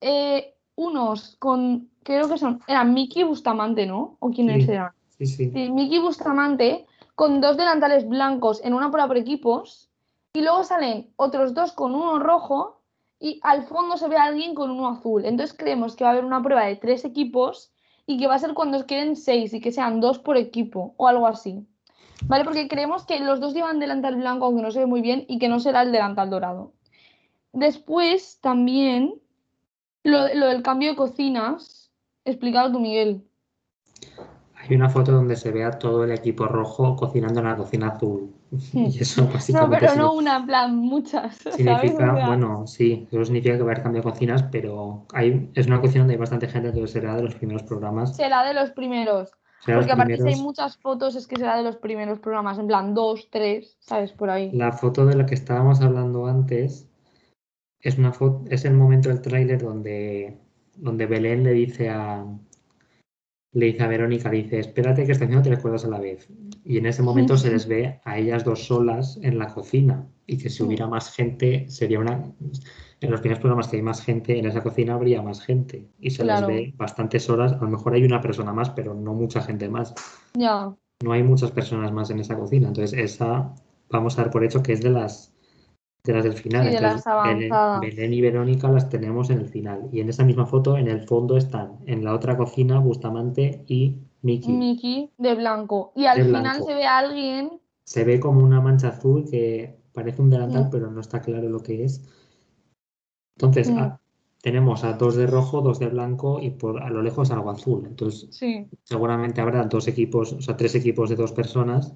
eh, 0.01 0.55
unos 0.77 1.37
con, 1.39 1.89
creo 2.03 2.29
que 2.29 2.37
son, 2.39 2.61
eran 2.69 2.93
Miki 2.95 3.25
Bustamante, 3.25 3.87
¿no? 3.87 4.17
¿O 4.21 4.31
quiénes 4.31 4.65
Sí. 4.67 4.73
eran? 4.73 4.93
Sí, 5.17 5.27
sí. 5.27 5.51
Sí, 5.51 5.71
Miki 5.71 5.99
Bustamante 5.99 6.87
con 7.15 7.41
dos 7.41 7.57
delantales 7.57 8.09
blancos 8.09 8.61
en 8.65 8.75
una 8.75 8.91
prueba 8.91 9.09
por 9.09 9.17
equipos 9.17 9.91
y 10.35 10.43
luego 10.43 10.63
salen 10.63 11.11
otros 11.17 11.55
dos 11.55 11.73
con 11.73 11.95
uno 11.95 12.19
rojo 12.21 12.78
y 13.21 13.41
al 13.43 13.65
fondo 13.65 13.97
se 13.97 14.09
ve 14.09 14.17
a 14.17 14.25
alguien 14.25 14.55
con 14.55 14.71
uno 14.71 14.89
azul. 14.89 15.25
Entonces 15.25 15.57
creemos 15.57 15.97
que 15.97 16.05
va 16.05 16.11
a 16.11 16.13
haber 16.13 16.25
una 16.25 16.43
prueba 16.43 16.65
de 16.65 16.77
tres 16.77 17.05
equipos 17.05 17.73
y 18.07 18.19
que 18.19 18.27
va 18.27 18.37
a 18.37 18.39
ser 18.39 18.55
cuando 18.55 18.87
queden 18.87 19.17
seis 19.17 19.53
y 19.53 19.61
que 19.61 19.73
sean 19.73 20.01
dos 20.01 20.19
por 20.19 20.37
equipo 20.37 20.95
o 20.97 21.09
algo 21.09 21.27
así. 21.27 21.67
¿Vale? 22.27 22.45
Porque 22.45 22.69
creemos 22.69 23.05
que 23.05 23.21
los 23.21 23.41
dos 23.41 23.55
llevan 23.55 23.79
delantal 23.79 24.17
blanco, 24.17 24.47
aunque 24.47 24.63
no 24.63 24.71
se 24.71 24.81
ve 24.81 24.87
muy 24.87 25.01
bien, 25.01 25.25
y 25.29 25.39
que 25.39 25.49
no 25.49 25.61
será 25.61 25.83
el 25.83 25.93
delantal 25.93 26.31
dorado. 26.31 26.73
Después 27.53 28.41
también 28.41 29.15
lo, 30.03 30.25
del 30.25 30.63
cambio 30.63 30.91
de 30.91 30.97
cocinas. 30.97 31.93
Explícalo 32.25 32.73
tú, 32.73 32.81
Miguel. 32.81 33.25
Hay 34.57 34.75
una 34.75 34.89
foto 34.89 35.13
donde 35.13 35.37
se 35.37 35.53
ve 35.53 35.69
todo 35.79 36.05
el 36.05 36.11
equipo 36.11 36.47
rojo 36.47 36.97
cocinando 36.97 37.41
en 37.41 37.47
la 37.47 37.57
cocina 37.57 37.89
azul. 37.89 38.35
Y 38.73 38.99
eso 39.01 39.23
No, 39.25 39.33
básicamente 39.33 39.79
pero 39.81 39.93
signi- 39.93 39.99
no 39.99 40.13
una, 40.15 40.37
en 40.39 40.47
plan, 40.47 40.77
muchas. 40.77 41.37
significa, 41.51 42.27
bueno, 42.27 42.67
sí, 42.67 43.07
eso 43.11 43.25
significa 43.25 43.57
que 43.57 43.63
va 43.63 43.69
a 43.71 43.73
haber 43.73 43.83
cambio 43.83 44.03
de 44.03 44.11
cocinas, 44.11 44.43
pero 44.45 45.07
hay, 45.13 45.51
es 45.55 45.67
una 45.67 45.81
cocina 45.81 46.01
donde 46.01 46.15
hay 46.15 46.21
bastante 46.21 46.49
gente, 46.49 46.69
entonces 46.69 46.93
será 46.93 47.15
de 47.17 47.23
los 47.23 47.35
primeros 47.35 47.63
programas. 47.65 48.17
será 48.17 48.45
de 48.47 48.55
los 48.55 48.71
primeros. 48.71 49.31
Será 49.61 49.79
los 49.79 49.87
Porque 49.87 49.93
aparte 50.01 50.17
si 50.17 50.29
hay 50.29 50.41
muchas 50.43 50.77
fotos 50.79 51.15
es 51.17 51.27
que 51.27 51.37
será 51.37 51.57
de 51.57 51.65
los 51.65 51.77
primeros 51.77 52.21
programas, 52.21 52.59
en 52.59 52.69
plan 52.69 52.95
dos, 52.95 53.29
tres, 53.31 53.77
¿sabes? 53.81 54.13
Por 54.13 54.31
ahí. 54.31 54.51
La 54.53 54.73
foto 54.73 55.05
de 55.05 55.17
la 55.17 55.27
que 55.27 55.35
estábamos 55.35 55.81
hablando 55.81 56.27
antes 56.27 56.89
es 57.81 57.99
una 57.99 58.13
foto, 58.13 58.45
es 58.51 58.65
el 58.65 58.75
momento 58.75 59.09
del 59.09 59.21
tráiler 59.21 59.61
donde, 59.61 60.39
donde 60.77 61.07
Belén 61.07 61.45
le 61.45 61.53
dice 61.53 61.91
a 61.91 62.25
le 63.53 63.67
dice 63.67 63.83
a 63.83 63.89
Verónica, 63.89 64.31
dice, 64.31 64.59
espérate 64.59 65.05
que 65.07 65.13
haciendo 65.13 65.43
tres 65.43 65.59
cosas 65.61 65.85
a 65.87 65.89
la 65.89 65.99
vez. 65.99 66.29
Y 66.65 66.79
en 66.79 66.87
ese 66.87 67.03
momento 67.03 67.37
se 67.37 67.51
les 67.51 67.67
ve 67.67 68.01
a 68.05 68.19
ellas 68.19 68.45
dos 68.45 68.67
solas 68.67 69.19
en 69.23 69.39
la 69.39 69.47
cocina. 69.47 70.07
Y 70.27 70.39
que 70.39 70.51
si 70.51 70.63
hubiera 70.63 70.87
más 70.87 71.15
gente, 71.15 71.67
sería 71.69 71.99
una. 71.99 72.33
En 73.01 73.11
los 73.11 73.21
primeros 73.21 73.41
programas 73.41 73.69
que 73.69 73.77
hay 73.77 73.83
más 73.83 74.03
gente, 74.03 74.39
en 74.39 74.47
esa 74.47 74.63
cocina 74.63 74.95
habría 74.95 75.23
más 75.23 75.41
gente. 75.41 75.89
Y 76.01 76.11
se 76.11 76.23
Claro. 76.25 76.49
les 76.49 76.57
ve 76.57 76.75
bastantes 76.77 77.31
horas. 77.31 77.53
A 77.53 77.59
lo 77.65 77.69
mejor 77.71 77.95
hay 77.95 78.05
una 78.05 78.21
persona 78.21 78.53
más, 78.53 78.71
pero 78.71 78.93
no 78.95 79.15
mucha 79.15 79.41
gente 79.41 79.69
más. 79.69 79.95
Ya. 80.35 80.75
No 81.03 81.13
hay 81.13 81.23
muchas 81.23 81.53
personas 81.53 81.93
más 81.93 82.11
en 82.11 82.19
esa 82.19 82.37
cocina. 82.37 82.69
Entonces, 82.69 82.99
esa 82.99 83.55
vamos 83.91 84.19
a 84.19 84.23
dar 84.23 84.31
por 84.31 84.45
hecho 84.45 84.63
que 84.63 84.73
es 84.73 84.83
de 84.83 84.91
las 84.91 85.33
de 86.05 86.15
las 86.15 86.25
del 86.25 86.33
final. 86.35 86.65
Sí, 86.65 86.71
de 86.71 86.77
Entonces, 86.77 87.07
las 87.07 87.25
Belén. 87.25 87.51
Belén 87.81 88.15
y 88.15 88.21
Verónica 88.21 88.69
las 88.71 88.89
tenemos 88.89 89.31
en 89.31 89.41
el 89.41 89.47
final. 89.49 89.89
Y 89.93 90.01
en 90.01 90.09
esa 90.09 90.25
misma 90.25 90.47
foto, 90.47 90.77
en 90.79 90.89
el 90.89 91.03
fondo 91.07 91.37
están 91.37 91.79
en 91.87 92.03
la 92.05 92.15
otra 92.15 92.37
cocina 92.37 92.79
Bustamante 92.79 93.63
y 93.67 93.99
Miki. 94.23 94.53
Miki 94.53 95.11
de 95.19 95.35
blanco. 95.35 95.93
Y 95.95 96.07
al 96.07 96.19
De 96.19 96.25
final 96.25 96.43
blanco. 96.43 96.67
se 96.67 96.75
ve 96.75 96.85
a 96.87 96.99
alguien. 96.99 97.51
Se 97.85 98.05
ve 98.05 98.19
como 98.21 98.41
una 98.43 98.61
mancha 98.61 98.89
azul 98.89 99.25
que 99.31 99.79
parece 99.93 100.21
un 100.23 100.31
delantal, 100.31 100.67
Mm. 100.67 100.71
pero 100.71 100.91
no 100.91 101.01
está 101.01 101.21
claro 101.21 101.49
lo 101.49 101.61
que 101.61 101.85
es. 101.85 102.03
Entonces, 103.37 103.71
Mm. 103.71 103.79
a- 103.79 104.01
tenemos 104.43 104.85
a 104.85 104.93
dos 104.95 105.17
de 105.17 105.27
rojo, 105.27 105.61
dos 105.61 105.79
de 105.79 105.89
blanco 105.89 106.41
y 106.41 106.51
por 106.51 106.83
a 106.83 106.91
lo 106.91 107.03
lejos 107.03 107.31
algo 107.31 107.51
azul. 107.51 107.85
Entonces, 107.87 108.29
Sí. 108.31 108.69
seguramente 108.85 109.41
habrá 109.41 109.65
dos 109.65 109.89
equipos, 109.89 110.33
o 110.33 110.41
sea, 110.41 110.57
tres 110.57 110.75
equipos 110.75 111.11
de 111.11 111.17
dos 111.17 111.33
personas 111.33 111.95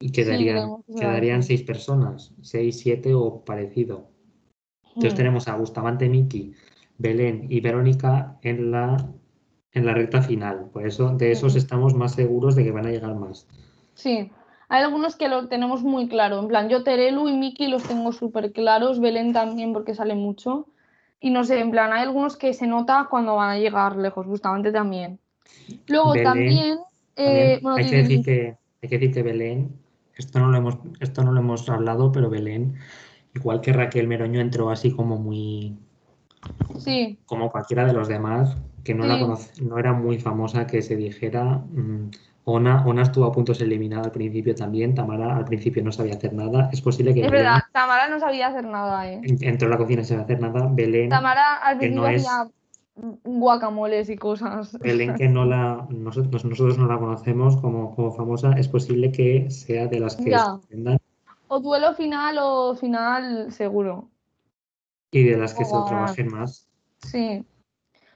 y 0.00 0.10
quedarían, 0.12 0.82
quedarían 0.86 1.42
seis 1.42 1.62
personas, 1.62 2.34
seis, 2.42 2.78
siete 2.78 3.14
o 3.14 3.44
parecido. 3.44 4.08
Entonces 4.88 5.14
Mm. 5.14 5.16
tenemos 5.16 5.48
a 5.48 5.56
Bustamante, 5.56 6.08
Miki, 6.08 6.52
Belén 6.98 7.46
y 7.50 7.60
Verónica 7.60 8.38
en 8.42 8.70
la, 8.70 8.96
en 9.74 9.86
la 9.86 9.94
recta 9.94 10.22
final. 10.22 10.70
Por 10.72 10.86
eso, 10.86 11.10
de 11.10 11.32
esos 11.32 11.56
estamos 11.56 11.94
más 11.94 12.14
seguros 12.14 12.56
de 12.56 12.64
que 12.64 12.70
van 12.70 12.86
a 12.86 12.90
llegar 12.90 13.14
más. 13.14 13.46
Sí. 13.94 14.30
Hay 14.68 14.82
algunos 14.82 15.16
que 15.16 15.28
lo 15.28 15.48
tenemos 15.48 15.82
muy 15.82 16.08
claro. 16.08 16.40
En 16.40 16.48
plan, 16.48 16.68
yo 16.68 16.82
Terelu 16.82 17.28
y 17.28 17.36
Miki 17.36 17.68
los 17.68 17.82
tengo 17.82 18.12
súper 18.12 18.52
claros. 18.52 19.00
Belén 19.00 19.32
también 19.32 19.72
porque 19.72 19.94
sale 19.94 20.14
mucho. 20.14 20.66
Y 21.20 21.30
no 21.30 21.44
sé, 21.44 21.60
en 21.60 21.70
plan, 21.70 21.92
hay 21.92 22.02
algunos 22.02 22.36
que 22.36 22.54
se 22.54 22.66
nota 22.66 23.08
cuando 23.10 23.36
van 23.36 23.50
a 23.50 23.58
llegar 23.58 23.96
lejos. 23.96 24.26
Justamente 24.26 24.72
también. 24.72 25.18
Luego 25.86 26.12
Belén, 26.12 26.24
también. 26.24 26.56
También 26.56 26.78
eh, 27.16 27.58
bueno, 27.62 27.76
hay 27.76 27.90
que 27.90 27.96
decir 27.96 28.24
que, 28.24 28.56
hay 28.82 28.88
que 28.88 28.98
decir 28.98 29.14
que 29.14 29.22
Belén, 29.22 29.72
esto 30.16 30.40
no 30.40 30.48
lo 30.48 30.58
hemos, 30.58 30.78
esto 31.00 31.22
no 31.22 31.32
lo 31.32 31.40
hemos 31.40 31.68
hablado, 31.68 32.10
pero 32.12 32.28
Belén, 32.28 32.74
igual 33.34 33.60
que 33.60 33.72
Raquel 33.72 34.08
Meroño, 34.08 34.40
entró 34.40 34.70
así 34.70 34.90
como 34.90 35.16
muy, 35.16 35.76
Sí. 36.78 37.18
como 37.26 37.50
cualquiera 37.50 37.84
de 37.84 37.92
los 37.92 38.08
demás, 38.08 38.56
que 38.84 38.94
no 38.94 39.04
Sí. 39.04 39.60
era 39.78 39.92
muy 39.92 40.18
famosa 40.18 40.66
que 40.66 40.82
se 40.82 40.96
dijera. 40.96 41.44
mm, 41.44 42.10
Ona, 42.46 42.84
Ona 42.84 43.02
estuvo 43.02 43.24
a 43.24 43.32
punto 43.32 43.52
de 43.52 43.58
ser 43.58 43.68
eliminada 43.68 44.04
al 44.04 44.10
principio 44.12 44.54
también, 44.54 44.94
Tamara 44.94 45.34
al 45.34 45.46
principio 45.46 45.82
no 45.82 45.90
sabía 45.92 46.12
hacer 46.14 46.34
nada. 46.34 46.68
Es 46.74 46.82
posible 46.82 47.14
que 47.14 47.20
Es 47.24 47.30
Belén, 47.30 47.44
verdad, 47.46 47.60
Tamara 47.72 48.06
no 48.10 48.20
sabía 48.20 48.48
hacer 48.48 48.66
nada, 48.66 49.10
¿eh? 49.10 49.20
En- 49.22 49.38
Entró 49.42 49.68
a 49.68 49.70
la 49.70 49.78
cocina 49.78 50.04
sin 50.04 50.18
hacer 50.20 50.40
nada. 50.40 50.68
Belén, 50.70 51.08
Tamara 51.08 51.54
al 51.56 51.78
principio 51.78 52.02
no 52.02 52.08
es- 52.08 52.26
hacía 52.26 52.50
guacamoles 53.24 54.10
y 54.10 54.16
cosas. 54.16 54.78
Belén 54.78 55.14
que 55.14 55.28
no 55.28 55.44
la, 55.46 55.86
nosotros, 55.88 56.44
nosotros 56.44 56.76
no 56.78 56.86
la 56.86 56.98
conocemos 56.98 57.56
como, 57.56 57.94
como 57.94 58.12
famosa, 58.12 58.52
es 58.52 58.68
posible 58.68 59.10
que 59.10 59.50
sea 59.50 59.86
de 59.86 60.00
las 60.00 60.16
que 60.16 60.36
O 61.48 61.60
duelo 61.60 61.94
final 61.94 62.36
o 62.40 62.74
final 62.74 63.52
seguro. 63.52 64.08
Y 65.14 65.22
de 65.22 65.36
las 65.36 65.54
que 65.54 65.64
se 65.64 65.70
trabajen 65.86 66.26
más. 66.26 66.68
Sí, 66.98 67.46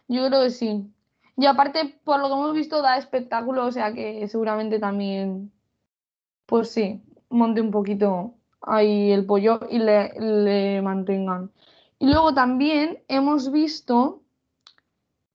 yo 0.09 0.27
creo 0.27 0.43
que 0.43 0.51
sí. 0.51 0.93
Y 1.37 1.47
aparte, 1.47 2.01
por 2.03 2.19
lo 2.19 2.27
que 2.27 2.35
hemos 2.35 2.55
visto, 2.55 2.83
da 2.83 2.99
espectáculo, 2.99 3.67
o 3.67 3.71
sea 3.71 3.95
que 3.95 4.27
seguramente 4.27 4.81
también, 4.81 5.53
pues 6.47 6.71
sí, 6.71 7.01
monte 7.31 7.61
un 7.61 7.71
poquito 7.71 8.35
ahí 8.63 9.13
el 9.13 9.25
pollo 9.27 9.61
y 9.71 9.79
le, 9.79 10.13
le 10.19 10.83
mantengan. 10.83 11.53
Y 12.01 12.09
luego 12.09 12.35
también 12.35 12.99
hemos 13.07 13.53
visto, 13.53 14.23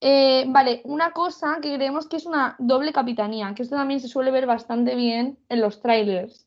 eh, 0.01 0.43
vale, 0.49 0.81
una 0.83 1.11
cosa 1.11 1.59
que 1.61 1.75
creemos 1.75 2.09
que 2.09 2.17
es 2.17 2.25
una 2.25 2.57
doble 2.59 2.91
capitanía, 2.91 3.53
que 3.55 3.63
esto 3.63 3.77
también 3.77 4.01
se 4.01 4.09
suele 4.09 4.31
ver 4.31 4.47
bastante 4.47 4.95
bien 4.95 5.39
en 5.47 5.61
los 5.61 5.81
trailers. 5.81 6.42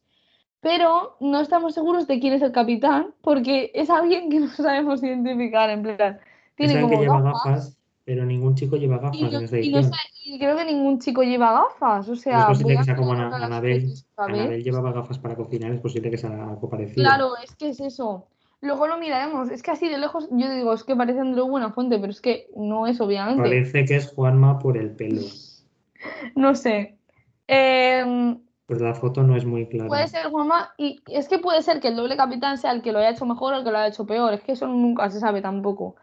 Pero 0.66 1.16
no 1.20 1.40
estamos 1.40 1.74
seguros 1.74 2.08
de 2.08 2.18
quién 2.18 2.32
es 2.34 2.42
el 2.42 2.50
capitán, 2.50 3.14
porque 3.22 3.70
es 3.72 3.88
alguien 3.88 4.28
que 4.28 4.40
no 4.40 4.48
sabemos 4.66 5.00
identificar, 5.00 5.70
en 5.70 5.82
plan. 5.84 6.18
Tiene 6.56 6.72
alguien 6.72 6.90
que 6.90 6.96
como 6.96 7.02
lleva 7.04 7.22
gafas, 7.22 7.44
gafas, 7.44 7.78
pero 8.04 8.24
ningún 8.26 8.56
chico 8.56 8.76
lleva 8.76 8.98
gafas 8.98 9.20
y, 9.20 9.24
esta 9.26 9.36
y 9.36 9.70
no 9.70 9.78
edición. 9.78 9.84
sé- 9.84 9.98
y 10.24 10.38
creo 10.40 10.56
que 10.56 10.64
ningún 10.64 10.98
chico 10.98 11.22
lleva 11.22 11.52
gafas. 11.52 12.08
O 12.08 12.10
No 12.10 12.16
sea, 12.16 12.40
es 12.40 12.46
posible 12.46 12.76
que 12.78 12.84
sea 12.84 12.96
como 12.96 13.12
Ana- 13.12 13.36
Anabel. 13.36 13.92
Anabel 14.16 14.64
llevaba 14.64 14.90
gafas 14.90 15.20
para 15.20 15.36
cocinar, 15.36 15.70
es 15.70 15.80
posible 15.80 16.10
que 16.10 16.18
sea 16.18 16.30
algo 16.48 16.68
parecido. 16.68 17.04
Claro, 17.04 17.36
es 17.36 17.54
que 17.54 17.68
es 17.68 17.78
eso. 17.80 18.26
Luego 18.60 18.88
lo 18.88 18.98
miraremos. 18.98 19.50
Es 19.50 19.62
que 19.62 19.70
así 19.70 19.88
de 19.88 19.98
lejos 19.98 20.28
yo 20.32 20.50
digo, 20.50 20.72
es 20.72 20.82
que 20.82 20.96
parece 20.96 21.20
Andreu 21.20 21.46
Buenafuente, 21.46 21.98
pero 22.00 22.10
es 22.10 22.20
que 22.20 22.48
no 22.56 22.88
es, 22.88 23.00
obviamente. 23.00 23.40
Parece 23.40 23.84
que 23.84 23.96
es 23.96 24.08
Juanma 24.08 24.58
por 24.58 24.76
el 24.76 24.90
pelo, 24.90 25.20
No 26.34 26.56
sé. 26.56 26.98
Em, 27.46 28.40
pero 28.66 28.80
la 28.80 28.94
foto 28.94 29.22
no 29.22 29.36
es 29.36 29.44
muy 29.44 29.66
clara. 29.68 29.88
puede 29.88 30.08
ser 30.08 30.26
Juanma, 30.30 30.72
y 30.76 31.00
es 31.06 31.28
que 31.28 31.38
puede 31.38 31.62
ser 31.62 31.80
que 31.80 31.88
el 31.88 31.96
doble 31.96 32.16
capitán 32.16 32.58
sea 32.58 32.72
el 32.72 32.82
que 32.82 32.92
lo 32.92 32.98
haya 32.98 33.10
hecho 33.10 33.24
mejor 33.26 33.54
o 33.54 33.58
el 33.58 33.64
que 33.64 33.70
lo 33.70 33.78
haya 33.78 33.88
hecho 33.88 34.06
peor. 34.06 34.34
Es 34.34 34.42
que 34.42 34.52
eso 34.52 34.66
nunca 34.66 35.08
se 35.10 35.20
sabe 35.20 35.40
tampoco. 35.40 35.96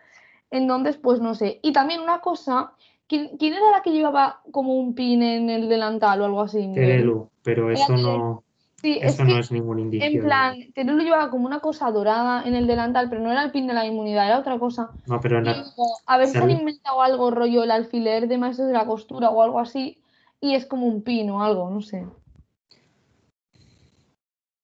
Entonces, 0.50 0.98
pues 0.98 1.20
no 1.20 1.36
sé. 1.36 1.60
Y 1.62 1.74
también 1.74 2.00
una 2.02 2.20
cosa, 2.20 2.74
¿quién, 3.08 3.38
quién 3.38 3.54
era 3.54 3.72
la 3.72 3.82
que 3.82 3.92
llevaba 3.92 4.42
como 4.52 4.76
un 4.76 4.96
pin 4.96 5.24
en 5.24 5.50
el 5.50 5.68
delantal 5.68 6.22
o 6.22 6.26
algo 6.26 6.42
así? 6.42 6.72
Terelu, 6.74 7.30
pero 7.44 7.70
Era 7.70 7.84
eso 7.84 7.98
no, 7.98 8.44
Sí, 8.84 9.00
es 9.02 9.14
eso 9.14 9.24
que 9.26 9.32
no 9.32 9.40
es 9.40 9.50
ningún 9.50 9.80
indicio. 9.80 10.20
En 10.22 10.26
plan, 10.26 10.56
Terelu 10.74 11.04
llevaba 11.04 11.30
como 11.30 11.46
una 11.46 11.62
cosa 11.62 11.90
dorada 11.90 12.44
en 12.44 12.54
el 12.54 12.68
delantal, 12.68 13.10
pero 13.10 13.22
no 13.22 13.32
era 13.32 13.44
el 13.44 13.52
pin 13.52 13.66
de 13.66 13.74
la 13.74 13.86
inmunidad, 13.86 14.28
era 14.28 14.40
otra 14.40 14.60
cosa. 14.60 14.90
No, 15.08 15.22
pero 15.22 15.42
digo, 15.42 15.64
a 16.06 16.18
ver 16.18 16.28
si 16.28 16.38
han 16.38 16.52
inventado 16.52 17.02
algo 17.02 17.32
rollo 17.32 17.64
el 17.64 17.72
alfiler 17.72 18.28
de 18.28 18.38
maestros 18.38 18.68
de 18.68 18.74
la 18.74 18.86
costura 18.86 19.30
o 19.30 19.42
algo 19.42 19.60
así, 19.60 19.98
y 20.42 20.56
es 20.56 20.66
como 20.66 20.86
un 20.86 21.02
pin 21.02 21.30
o 21.30 21.42
algo, 21.42 21.70
no 21.70 21.82
sé. 21.82 22.06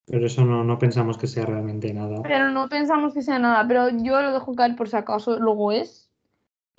Pero 0.10 0.26
eso 0.26 0.44
no, 0.46 0.64
no 0.64 0.78
pensamos 0.80 1.18
que 1.18 1.28
sea 1.28 1.46
realmente 1.46 1.94
nada. 1.94 2.22
Pero 2.24 2.50
no 2.52 2.68
pensamos 2.70 3.14
que 3.14 3.22
sea 3.22 3.40
nada, 3.40 3.66
pero 3.68 3.90
yo 3.90 4.22
lo 4.22 4.34
dejo 4.34 4.54
caer 4.56 4.76
por 4.76 4.90
si 4.90 4.96
acaso 4.98 5.40
luego 5.40 5.72
es. 5.72 6.08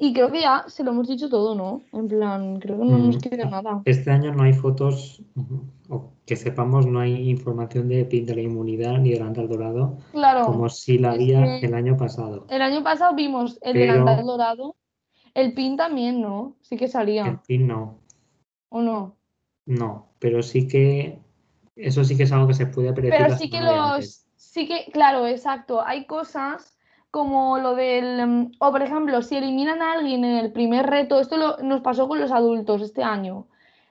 Y 0.02 0.14
creo 0.14 0.32
que 0.32 0.40
ya 0.40 0.64
se 0.66 0.82
lo 0.82 0.92
hemos 0.92 1.08
dicho 1.08 1.28
todo, 1.28 1.54
¿no? 1.54 1.82
En 1.92 2.08
plan, 2.08 2.58
creo 2.58 2.78
que 2.78 2.84
no 2.86 2.98
Mm. 2.98 3.06
nos 3.06 3.18
queda 3.18 3.44
nada. 3.44 3.82
Este 3.84 4.10
año 4.10 4.32
no 4.32 4.44
hay 4.44 4.54
fotos, 4.54 5.22
o 5.90 6.12
que 6.24 6.36
sepamos, 6.36 6.86
no 6.86 7.00
hay 7.00 7.28
información 7.28 7.86
de 7.88 8.06
pin 8.06 8.24
de 8.24 8.34
la 8.34 8.40
inmunidad 8.40 8.98
ni 8.98 9.10
delantal 9.10 9.46
dorado, 9.48 9.98
Claro, 10.12 10.46
como 10.46 10.70
si 10.70 10.96
la 10.98 11.10
había 11.12 11.58
el 11.58 11.74
año 11.74 11.98
pasado. 11.98 12.46
el 12.48 12.62
año 12.62 12.82
pasado 12.82 13.14
vimos 13.14 13.58
el 13.60 13.74
Pero- 13.74 13.92
delantal 13.92 14.24
dorado, 14.24 14.76
el 15.34 15.52
pin 15.52 15.76
también, 15.76 16.22
¿no? 16.22 16.56
Sí 16.62 16.78
que 16.78 16.86
El 16.86 16.90
salía, 16.90 17.42
pin 17.46 17.66
no, 17.66 17.98
¿o 18.70 18.80
no? 18.80 19.16
no, 19.66 20.06
pero 20.18 20.42
sí 20.42 20.66
que 20.66 21.18
eso 21.82 22.04
sí 22.04 22.16
que 22.16 22.24
es 22.24 22.32
algo 22.32 22.46
que 22.48 22.54
se 22.54 22.66
puede 22.66 22.92
predecir 22.92 23.24
Pero 23.26 23.36
sí 23.36 23.50
que 23.50 23.60
los, 23.60 23.94
antes. 23.94 24.26
sí 24.36 24.66
que, 24.66 24.90
claro, 24.92 25.26
exacto. 25.26 25.84
Hay 25.84 26.06
cosas 26.06 26.76
como 27.10 27.58
lo 27.58 27.74
del, 27.74 28.26
mm, 28.26 28.52
o 28.60 28.70
por 28.70 28.82
ejemplo, 28.82 29.20
si 29.22 29.36
eliminan 29.36 29.82
a 29.82 29.92
alguien 29.92 30.24
en 30.24 30.36
el 30.36 30.52
primer 30.52 30.86
reto, 30.86 31.18
esto 31.20 31.36
lo- 31.36 31.56
nos 31.58 31.80
pasó 31.80 32.06
con 32.08 32.20
los 32.20 32.30
adultos 32.30 32.82
este 32.82 33.02
año. 33.02 33.46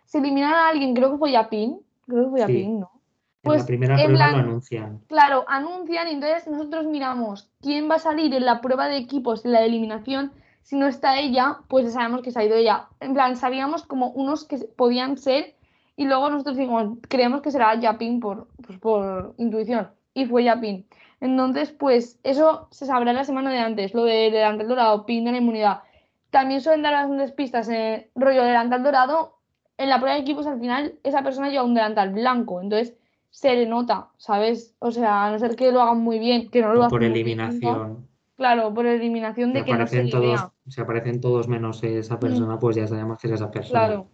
Si 0.06 0.18
eliminan 0.20 0.54
a 0.54 0.70
alguien, 0.70 0.94
creo 0.96 1.12
que 1.12 1.18
fue 1.18 1.32
Yapin, 1.32 1.80
creo 2.08 2.24
que 2.26 2.30
fue 2.30 2.40
Sí. 2.40 2.54
Yapin, 2.54 2.80
¿no? 2.80 2.92
En 2.94 3.00
Pues, 3.42 3.62
la 3.62 3.68
primera 3.68 3.96
en 3.96 4.06
prueba 4.06 4.18
plan- 4.18 4.32
lo 4.34 4.38
anuncian. 4.50 5.02
Claro, 5.08 5.46
anuncian 5.48 6.08
y 6.08 6.12
entonces 6.12 6.48
nosotros 6.48 6.86
miramos 6.88 7.50
quién 7.62 7.90
va 7.90 7.96
a 7.96 8.00
salir 8.00 8.34
en 8.34 8.46
la 8.46 8.60
prueba 8.62 8.88
de 8.88 8.98
equipos, 8.98 9.46
en 9.46 9.54
la 9.54 9.64
eliminación. 9.64 10.32
Si 10.62 10.76
no 10.76 10.88
está 10.88 11.20
ella, 11.20 11.60
pues 11.68 11.92
sabemos 11.94 12.22
que 12.22 12.32
se 12.32 12.40
ha 12.40 12.44
ido 12.46 12.56
ella. 12.56 12.88
En 13.00 13.14
plan, 13.14 13.36
sabíamos 13.38 13.84
como 13.86 14.10
unos 14.12 14.44
que 14.46 14.58
podían 14.76 15.18
ser 15.18 15.56
y 16.00 16.06
luego 16.06 16.30
nosotros 16.30 16.56
dijimos, 16.56 16.98
creemos 17.10 17.42
que 17.42 17.52
será 17.52 17.76
Yapin 17.76 18.22
por, 18.22 18.48
pues 18.66 18.80
por 18.80 19.34
intuición. 19.38 19.90
Y 20.14 20.28
fue 20.28 20.46
Yapin. 20.46 20.86
Entonces, 21.20 21.74
pues 21.74 22.22
eso 22.24 22.70
se 22.72 22.86
sabrá 22.86 23.12
la 23.12 23.26
semana 23.26 23.52
de 23.52 23.58
antes, 23.58 23.94
lo 23.94 24.06
de 24.06 24.32
delantal 24.32 24.70
dorado, 24.70 25.06
pin 25.06 25.26
de 25.26 25.34
la 25.34 25.40
inmunidad. 25.40 25.82
También 26.30 26.62
suelen 26.62 26.84
dar 26.84 26.94
bastantes 26.94 27.34
pistas 27.34 27.68
en 27.68 27.76
el 27.76 28.06
rollo 28.16 28.46
delantal 28.46 28.82
dorado. 28.82 29.40
En 29.78 29.90
la 29.90 29.98
prueba 29.98 30.16
de 30.16 30.22
equipos, 30.22 30.48
al 30.48 30.62
final, 30.62 30.96
esa 31.04 31.22
persona 31.22 31.50
lleva 31.50 31.66
un 31.66 31.74
delantal 31.74 32.14
blanco. 32.14 32.62
Entonces, 32.62 32.96
se 33.30 33.58
le 33.58 33.66
nota, 33.66 34.08
¿sabes? 34.16 34.78
O 34.80 34.92
sea, 34.92 35.26
a 35.26 35.32
no 35.32 35.38
ser 35.38 35.58
que 35.58 35.70
lo 35.70 35.82
hagan 35.82 36.00
muy 36.00 36.18
bien, 36.18 36.50
que 36.50 36.62
no 36.62 36.74
lo 36.74 36.80
O 36.80 36.84
hacen 36.84 36.92
por 36.92 37.02
bien 37.02 37.12
eliminación. 37.12 38.08
Claro, 38.38 38.74
por 38.74 38.86
eliminación 38.86 39.52
de 39.52 39.66
que 39.66 39.74
no 39.74 39.86
se 39.86 40.06
todos, 40.06 40.48
si 40.66 40.80
aparecen 40.80 41.20
todos 41.20 41.50
menos 41.50 41.84
esa 41.84 42.18
persona, 42.22 42.58
pues 42.58 42.78
ya 42.78 42.88
sabemos 42.88 43.18
que 43.20 43.28
es 43.28 43.34
esa 43.34 43.52
persona. 43.52 43.86
Claro. 43.86 44.08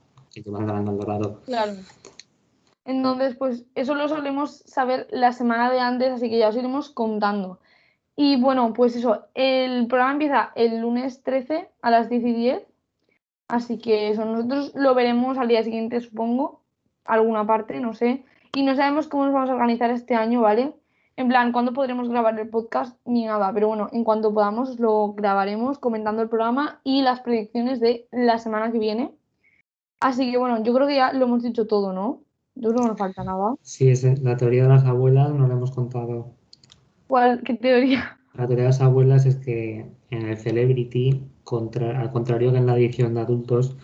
Que 0.44 0.50
el 0.50 0.56
delantal 0.58 0.98
dorado. 0.98 1.42
Claro. 1.46 1.74
Entonces, 2.84 3.36
pues 3.36 3.66
eso 3.74 3.96
lo 3.96 4.08
solemos 4.08 4.58
saber 4.66 5.08
la 5.10 5.32
semana 5.32 5.72
de 5.72 5.80
antes, 5.80 6.12
así 6.12 6.30
que 6.30 6.38
ya 6.38 6.50
os 6.50 6.56
iremos 6.56 6.90
contando. 6.90 7.60
Y 8.16 8.40
bueno, 8.40 8.74
pues 8.74 8.96
eso, 8.96 9.26
el 9.34 9.88
programa 9.88 10.14
empieza 10.14 10.52
el 10.56 10.80
lunes 10.80 11.24
13 11.24 11.70
a 11.82 11.90
las 11.90 12.10
10 12.10 12.24
y 12.26 12.34
10. 12.34 12.68
Así 13.48 13.78
que 13.78 14.10
eso, 14.10 14.26
nosotros 14.26 14.74
lo 14.76 14.94
veremos 14.94 15.38
al 15.38 15.48
día 15.48 15.64
siguiente, 15.64 16.02
supongo, 16.02 16.62
alguna 17.06 17.46
parte, 17.46 17.80
no 17.80 17.94
sé. 17.94 18.26
Y 18.54 18.64
no 18.64 18.76
sabemos 18.76 19.08
cómo 19.08 19.26
nos 19.26 19.34
vamos 19.34 19.50
a 19.50 19.54
organizar 19.54 19.90
este 19.92 20.16
año, 20.16 20.42
¿vale? 20.42 20.74
En 21.18 21.30
plan, 21.30 21.54
cuándo 21.54 21.74
podremos 21.74 22.10
grabar 22.10 22.38
el 22.40 22.50
podcast 22.50 23.00
ni 23.06 23.26
nada, 23.26 23.54
pero 23.54 23.70
bueno, 23.70 23.88
en 23.94 24.04
cuanto 24.04 24.34
podamos 24.34 24.80
lo 24.80 25.14
grabaremos 25.14 25.80
comentando 25.80 26.22
el 26.22 26.30
programa 26.30 26.82
y 26.84 27.02
las 27.04 27.22
predicciones 27.22 27.80
de 27.80 28.08
la 28.12 28.38
semana 28.38 28.72
que 28.72 28.80
viene. 28.80 29.16
Así 30.00 30.32
que 30.32 30.38
bueno, 30.38 30.64
yo 30.64 30.74
creo 30.74 30.88
que 30.88 30.96
ya 30.96 31.14
lo 31.14 31.26
hemos 31.26 31.44
dicho 31.44 31.68
todo, 31.68 31.94
¿no? 31.94 32.22
Yo 32.56 32.70
creo 32.70 32.74
que 32.76 32.82
no 32.82 32.88
nos 32.90 32.98
falta 32.98 33.24
nada. 33.24 33.56
Sí, 33.62 33.90
es 33.90 34.04
la 34.22 34.38
teoría 34.38 34.64
de 34.64 34.70
las 34.70 34.86
abuelas 34.86 35.34
no 35.34 35.48
la 35.48 35.54
hemos 35.56 35.72
contado. 35.72 36.32
¿Cuál, 37.08 37.42
¿Qué 37.44 37.56
teoría? 37.56 38.18
La 38.34 38.46
teoría 38.48 38.66
de 38.66 38.70
las 38.70 38.82
abuelas 38.82 39.26
es 39.26 39.38
que 39.38 39.86
en 40.10 40.26
el 40.28 40.38
Celebrity, 40.38 41.24
contra- 41.44 42.00
al 42.00 42.12
contrario 42.12 42.52
que 42.52 42.58
en 42.58 42.66
la 42.66 42.76
edición 42.78 43.14
de 43.14 43.22
adultos, 43.22 43.78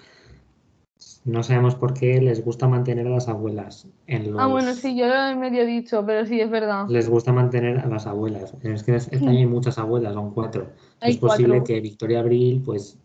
no 1.25 1.43
sabemos 1.43 1.75
por 1.75 1.93
qué 1.93 2.21
les 2.21 2.43
gusta 2.43 2.67
mantener 2.67 3.07
a 3.07 3.11
las 3.11 3.27
abuelas. 3.27 3.87
En 4.07 4.33
Ah, 4.37 4.47
bueno, 4.47 4.73
sí, 4.73 4.95
yo 4.95 5.07
lo 5.07 5.13
he 5.15 5.35
medio 5.35 5.65
dicho, 5.65 6.03
pero 6.05 6.25
sí, 6.25 6.39
es 6.39 6.49
verdad. 6.49 6.85
Les 6.89 7.09
gusta 7.09 7.31
mantener 7.31 7.79
a 7.79 7.87
las 7.87 8.07
abuelas. 8.07 8.53
Es 8.63 8.83
que 8.83 8.95
este 8.95 9.17
año 9.17 9.29
hay 9.39 9.45
muchas 9.45 9.77
abuelas, 9.77 10.13
son 10.13 10.31
cuatro. 10.33 10.67
Hay 10.99 11.11
es 11.13 11.17
posible 11.17 11.57
cuatro. 11.57 11.65
que 11.75 11.81
Victoria 11.81 12.19
Abril, 12.19 12.61
pues, 12.65 12.97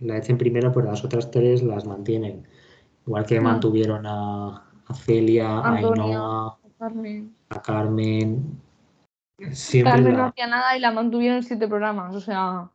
la 0.00 0.16
echen 0.18 0.38
primero, 0.38 0.72
pero 0.72 0.86
las 0.90 1.04
otras 1.04 1.30
tres 1.30 1.62
las 1.62 1.84
mantienen. 1.86 2.46
Igual 3.06 3.26
que 3.26 3.40
Mm. 3.40 3.44
mantuvieron 3.44 4.06
a, 4.06 4.64
a 4.86 4.94
Celia, 4.94 5.58
a 5.58 5.68
Antonia. 5.76 6.04
Ainhoa, 6.04 6.58
Carmen. 6.78 7.34
a 7.50 7.62
Carmen. 7.62 8.60
Siempre 9.52 9.92
Carmen 9.92 10.16
no 10.16 10.24
hacía 10.26 10.46
nada 10.46 10.76
y 10.76 10.80
la 10.80 10.90
mantuvieron 10.92 11.38
en 11.38 11.42
siete 11.42 11.66
programas, 11.66 12.14
o 12.14 12.20
sea, 12.20 12.68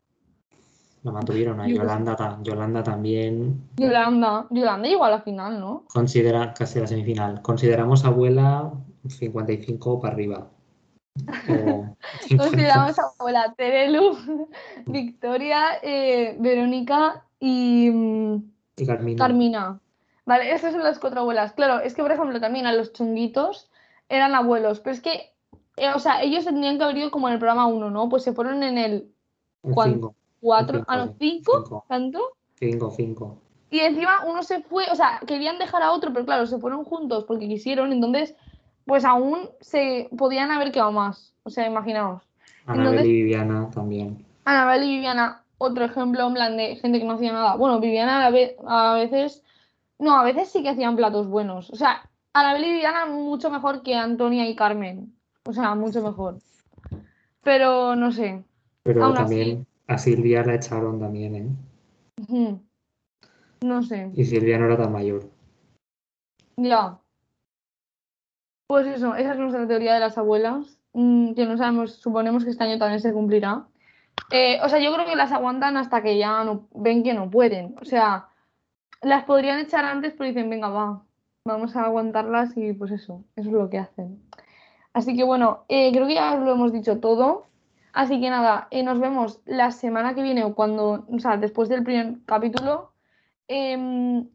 la 1.03 1.11
mantuvieron. 1.11 1.59
A. 1.59 1.67
Yolanda, 1.67 2.15
ta- 2.15 2.39
Yolanda 2.41 2.81
también 2.81 3.61
Yolanda, 3.77 4.47
Yolanda 4.49 4.87
llegó 4.89 5.05
a 5.05 5.11
la 5.11 5.21
final, 5.21 5.59
¿no? 5.59 5.83
considera 5.93 6.53
casi 6.53 6.79
la 6.79 6.87
semifinal. 6.87 7.41
Consideramos 7.43 8.03
abuela 8.05 8.71
55 9.07 9.99
para 10.01 10.13
arriba. 10.15 10.47
O 11.49 11.95
50. 12.27 12.37
Consideramos 12.37 12.99
a 12.99 13.53
Terelu, 13.55 14.47
Victoria, 14.85 15.79
eh, 15.81 16.35
Verónica 16.39 17.25
y 17.39 17.89
mm, 17.89 18.51
Y 18.77 18.85
Carmina. 18.85 19.17
Carmina. 19.17 19.79
Vale, 20.25 20.51
esas 20.53 20.73
son 20.73 20.83
las 20.83 20.99
cuatro 20.99 21.21
abuelas. 21.21 21.53
Claro, 21.53 21.79
es 21.79 21.93
que 21.93 22.01
por 22.01 22.11
ejemplo 22.11 22.39
también 22.41 22.65
a 22.65 22.73
los 22.73 22.93
chunguitos 22.93 23.69
eran 24.09 24.35
abuelos, 24.35 24.79
pero 24.79 24.93
es 24.93 25.01
que, 25.01 25.33
eh, 25.77 25.91
o 25.95 25.99
sea, 25.99 26.21
ellos 26.21 26.45
tendrían 26.45 26.77
que 26.77 26.83
haber 26.83 26.97
ido 26.97 27.11
como 27.11 27.27
en 27.27 27.33
el 27.33 27.39
programa 27.39 27.67
1, 27.67 27.91
¿no? 27.91 28.09
Pues 28.09 28.23
se 28.23 28.33
fueron 28.33 28.63
en 28.63 28.77
el 28.77 29.11
4, 29.61 30.15
cinco, 30.41 30.85
a 30.87 30.97
los 30.97 31.09
sí, 31.19 31.41
5, 31.43 31.63
cinco. 31.63 31.85
¿tanto? 31.87 32.19
cinco, 32.59 32.91
cinco. 32.91 33.37
Y 33.69 33.79
encima 33.79 34.23
uno 34.25 34.43
se 34.43 34.61
fue, 34.61 34.85
o 34.91 34.95
sea, 34.95 35.19
querían 35.25 35.57
dejar 35.59 35.81
a 35.81 35.91
otro, 35.91 36.13
pero 36.13 36.25
claro, 36.25 36.45
se 36.45 36.59
fueron 36.59 36.83
juntos 36.85 37.25
porque 37.25 37.47
quisieron, 37.47 37.91
entonces 37.91 38.35
pues 38.85 39.05
aún 39.05 39.49
se 39.61 40.09
podían 40.17 40.51
haber 40.51 40.71
quedado 40.71 40.91
más. 40.91 41.33
O 41.43 41.49
sea, 41.49 41.67
imaginaos. 41.67 42.23
Anabel 42.65 42.85
Entonces- 42.87 43.07
y 43.07 43.11
Viviana 43.11 43.69
también. 43.71 44.25
Anabel 44.45 44.83
y 44.83 44.95
Viviana, 44.95 45.43
otro 45.57 45.85
ejemplo 45.85 46.27
en 46.27 46.33
plan 46.33 46.57
de 46.57 46.75
gente 46.77 46.99
que 46.99 47.05
no 47.05 47.13
hacía 47.13 47.31
nada. 47.33 47.55
Bueno, 47.55 47.79
Viviana 47.79 48.25
a, 48.25 48.29
ve- 48.29 48.57
a 48.67 48.93
veces, 48.93 49.43
no, 49.99 50.15
a 50.17 50.23
veces 50.23 50.49
sí 50.51 50.61
que 50.63 50.69
hacían 50.69 50.95
platos 50.95 51.27
buenos. 51.27 51.69
O 51.71 51.75
sea, 51.75 52.09
Anabel 52.33 52.65
y 52.65 52.71
Viviana 52.73 53.05
mucho 53.05 53.49
mejor 53.49 53.81
que 53.83 53.95
Antonia 53.95 54.47
y 54.47 54.55
Carmen. 54.55 55.13
O 55.45 55.53
sea, 55.53 55.73
mucho 55.75 56.01
mejor. 56.01 56.39
Pero 57.43 57.95
no 57.95 58.11
sé. 58.11 58.43
Pero 58.83 59.05
Aún 59.05 59.15
también 59.15 59.67
a 59.87 59.97
Silvia 59.97 60.43
la 60.43 60.55
echaron 60.55 60.99
también, 60.99 61.35
¿eh? 62.27 62.57
No 63.61 63.81
sé. 63.83 64.11
Y 64.15 64.25
Silvia 64.25 64.57
no 64.57 64.65
era 64.65 64.77
tan 64.77 64.91
mayor. 64.91 65.29
Ya. 66.57 66.97
Pues 68.67 68.87
eso, 68.87 69.15
esa 69.15 69.33
es 69.33 69.37
nuestra 69.39 69.67
teoría 69.67 69.93
de 69.93 69.99
las 69.99 70.17
abuelas, 70.17 70.79
mm, 70.93 71.33
que 71.33 71.45
no 71.45 71.57
sabemos, 71.57 71.93
suponemos 71.97 72.43
que 72.43 72.49
este 72.49 72.63
año 72.63 72.79
también 72.79 72.99
se 72.99 73.13
cumplirá. 73.13 73.67
Eh, 74.31 74.59
o 74.63 74.69
sea, 74.69 74.79
yo 74.79 74.93
creo 74.93 75.05
que 75.05 75.15
las 75.15 75.31
aguantan 75.31 75.77
hasta 75.77 76.01
que 76.01 76.17
ya 76.17 76.43
no, 76.43 76.67
ven 76.73 77.03
que 77.03 77.13
no 77.13 77.29
pueden. 77.29 77.75
O 77.81 77.85
sea, 77.85 78.29
las 79.01 79.25
podrían 79.25 79.59
echar 79.59 79.85
antes, 79.85 80.13
pero 80.13 80.27
dicen, 80.27 80.49
venga, 80.49 80.69
va, 80.69 81.03
vamos 81.45 81.75
a 81.75 81.85
aguantarlas 81.85 82.57
y 82.57 82.73
pues 82.73 82.91
eso, 82.91 83.23
eso 83.35 83.49
es 83.49 83.53
lo 83.53 83.69
que 83.69 83.79
hacen. 83.79 84.21
Así 84.93 85.15
que 85.15 85.23
bueno, 85.23 85.65
eh, 85.69 85.91
creo 85.91 86.07
que 86.07 86.15
ya 86.15 86.35
lo 86.35 86.53
hemos 86.53 86.73
dicho 86.73 86.99
todo. 86.99 87.47
Así 87.93 88.19
que 88.19 88.29
nada, 88.29 88.67
eh, 88.71 88.83
nos 88.83 88.99
vemos 88.99 89.41
la 89.45 89.71
semana 89.71 90.15
que 90.15 90.23
viene 90.23 90.43
o 90.43 90.55
cuando, 90.55 91.05
o 91.09 91.19
sea, 91.19 91.37
después 91.37 91.69
del 91.69 91.83
primer 91.83 92.17
capítulo. 92.25 92.91
em, 93.47 94.27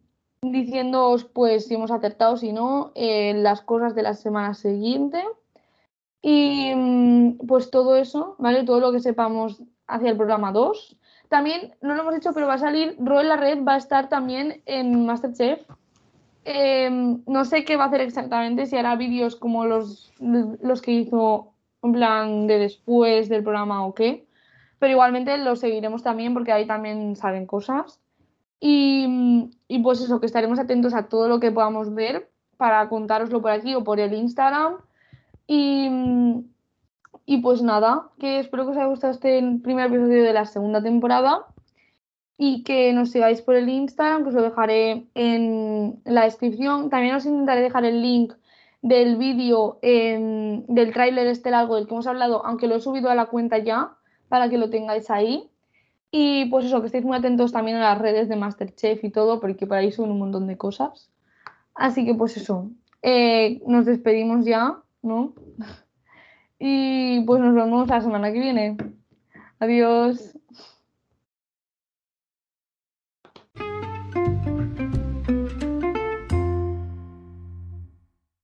diciéndoos 0.42 1.24
pues 1.24 1.66
si 1.66 1.74
hemos 1.74 1.90
acertado, 1.90 2.36
si 2.36 2.52
no, 2.52 2.92
eh, 2.94 3.34
las 3.34 3.62
cosas 3.62 3.94
de 3.94 4.02
la 4.02 4.14
semana 4.14 4.54
siguiente. 4.54 5.22
Y 6.22 6.72
mm, 6.74 7.46
pues 7.46 7.70
todo 7.70 7.96
eso, 7.96 8.36
¿vale? 8.38 8.64
Todo 8.64 8.80
lo 8.80 8.92
que 8.92 9.00
sepamos 9.00 9.62
hacia 9.86 10.10
el 10.10 10.16
programa 10.16 10.52
2. 10.52 10.96
También, 11.28 11.74
no 11.80 11.94
lo 11.94 12.02
hemos 12.02 12.14
dicho, 12.14 12.32
pero 12.34 12.46
va 12.46 12.54
a 12.54 12.58
salir, 12.58 12.96
Ro 12.98 13.20
en 13.20 13.28
la 13.28 13.36
red 13.36 13.64
va 13.64 13.74
a 13.74 13.78
estar 13.78 14.08
también 14.08 14.62
en 14.66 15.06
Masterchef. 15.06 15.60
Em, 16.44 17.22
no 17.26 17.44
sé 17.44 17.64
qué 17.64 17.76
va 17.76 17.84
a 17.84 17.86
hacer 17.88 18.00
exactamente, 18.00 18.66
si 18.66 18.76
hará 18.76 18.96
vídeos 18.96 19.36
como 19.36 19.66
los, 19.66 20.12
los 20.18 20.82
que 20.82 20.92
hizo 20.92 21.52
en 21.82 21.92
plan 21.92 22.46
de 22.46 22.58
después 22.58 23.28
del 23.28 23.42
programa 23.42 23.86
o 23.86 23.94
qué. 23.94 24.26
Pero 24.78 24.92
igualmente 24.92 25.36
los 25.38 25.60
seguiremos 25.60 26.02
también 26.02 26.34
porque 26.34 26.52
ahí 26.52 26.66
también 26.66 27.14
salen 27.16 27.46
cosas. 27.46 28.00
Y, 28.60 29.50
y 29.68 29.82
pues 29.82 30.00
eso, 30.00 30.20
que 30.20 30.26
estaremos 30.26 30.58
atentos 30.58 30.94
a 30.94 31.08
todo 31.08 31.28
lo 31.28 31.40
que 31.40 31.50
podamos 31.50 31.94
ver 31.94 32.30
para 32.56 32.88
contároslo 32.88 33.40
por 33.40 33.50
aquí 33.50 33.74
o 33.74 33.82
por 33.82 34.00
el 34.00 34.12
Instagram. 34.12 34.76
Y, 35.46 35.88
y 37.24 37.38
pues 37.38 37.62
nada, 37.62 38.10
que 38.18 38.40
espero 38.40 38.64
que 38.64 38.72
os 38.72 38.76
haya 38.76 38.86
gustado 38.86 39.12
este 39.12 39.42
primer 39.62 39.86
episodio 39.86 40.22
de 40.22 40.32
la 40.32 40.44
segunda 40.44 40.82
temporada 40.82 41.46
y 42.36 42.62
que 42.62 42.92
nos 42.94 43.10
sigáis 43.10 43.42
por 43.42 43.54
el 43.54 43.68
Instagram, 43.68 44.22
que 44.22 44.28
os 44.30 44.34
lo 44.34 44.42
dejaré 44.42 45.06
en 45.14 46.00
la 46.04 46.24
descripción. 46.24 46.88
También 46.88 47.14
os 47.14 47.26
intentaré 47.26 47.60
dejar 47.60 47.84
el 47.84 48.00
link 48.00 48.32
del 48.80 49.16
vídeo 49.16 49.78
em, 49.82 50.64
del 50.66 50.92
tráiler 50.92 51.26
este 51.26 51.50
largo 51.50 51.76
del 51.76 51.86
que 51.86 51.92
hemos 51.92 52.06
hablado, 52.06 52.44
aunque 52.46 52.66
lo 52.66 52.76
he 52.76 52.80
subido 52.80 53.10
a 53.10 53.14
la 53.14 53.26
cuenta 53.26 53.58
ya, 53.58 53.96
para 54.28 54.48
que 54.48 54.56
lo 54.56 54.70
tengáis 54.70 55.10
ahí. 55.10 55.49
Y 56.10 56.46
pues 56.46 56.66
eso, 56.66 56.80
que 56.80 56.86
estéis 56.86 57.04
muy 57.04 57.16
atentos 57.16 57.52
también 57.52 57.76
a 57.76 57.80
las 57.80 57.98
redes 57.98 58.28
de 58.28 58.36
Masterchef 58.36 59.04
y 59.04 59.10
todo, 59.10 59.40
porque 59.40 59.66
por 59.66 59.76
ahí 59.76 59.92
son 59.92 60.10
un 60.10 60.18
montón 60.18 60.46
de 60.46 60.56
cosas. 60.56 61.10
Así 61.74 62.04
que 62.04 62.14
pues 62.14 62.36
eso, 62.36 62.70
eh, 63.02 63.60
nos 63.66 63.86
despedimos 63.86 64.44
ya, 64.44 64.78
¿no? 65.02 65.34
Y 66.62 67.22
pues 67.22 67.40
nos 67.40 67.54
vemos 67.54 67.88
la 67.88 68.02
semana 68.02 68.30
que 68.30 68.38
viene. 68.38 68.76
Adiós. 69.60 70.36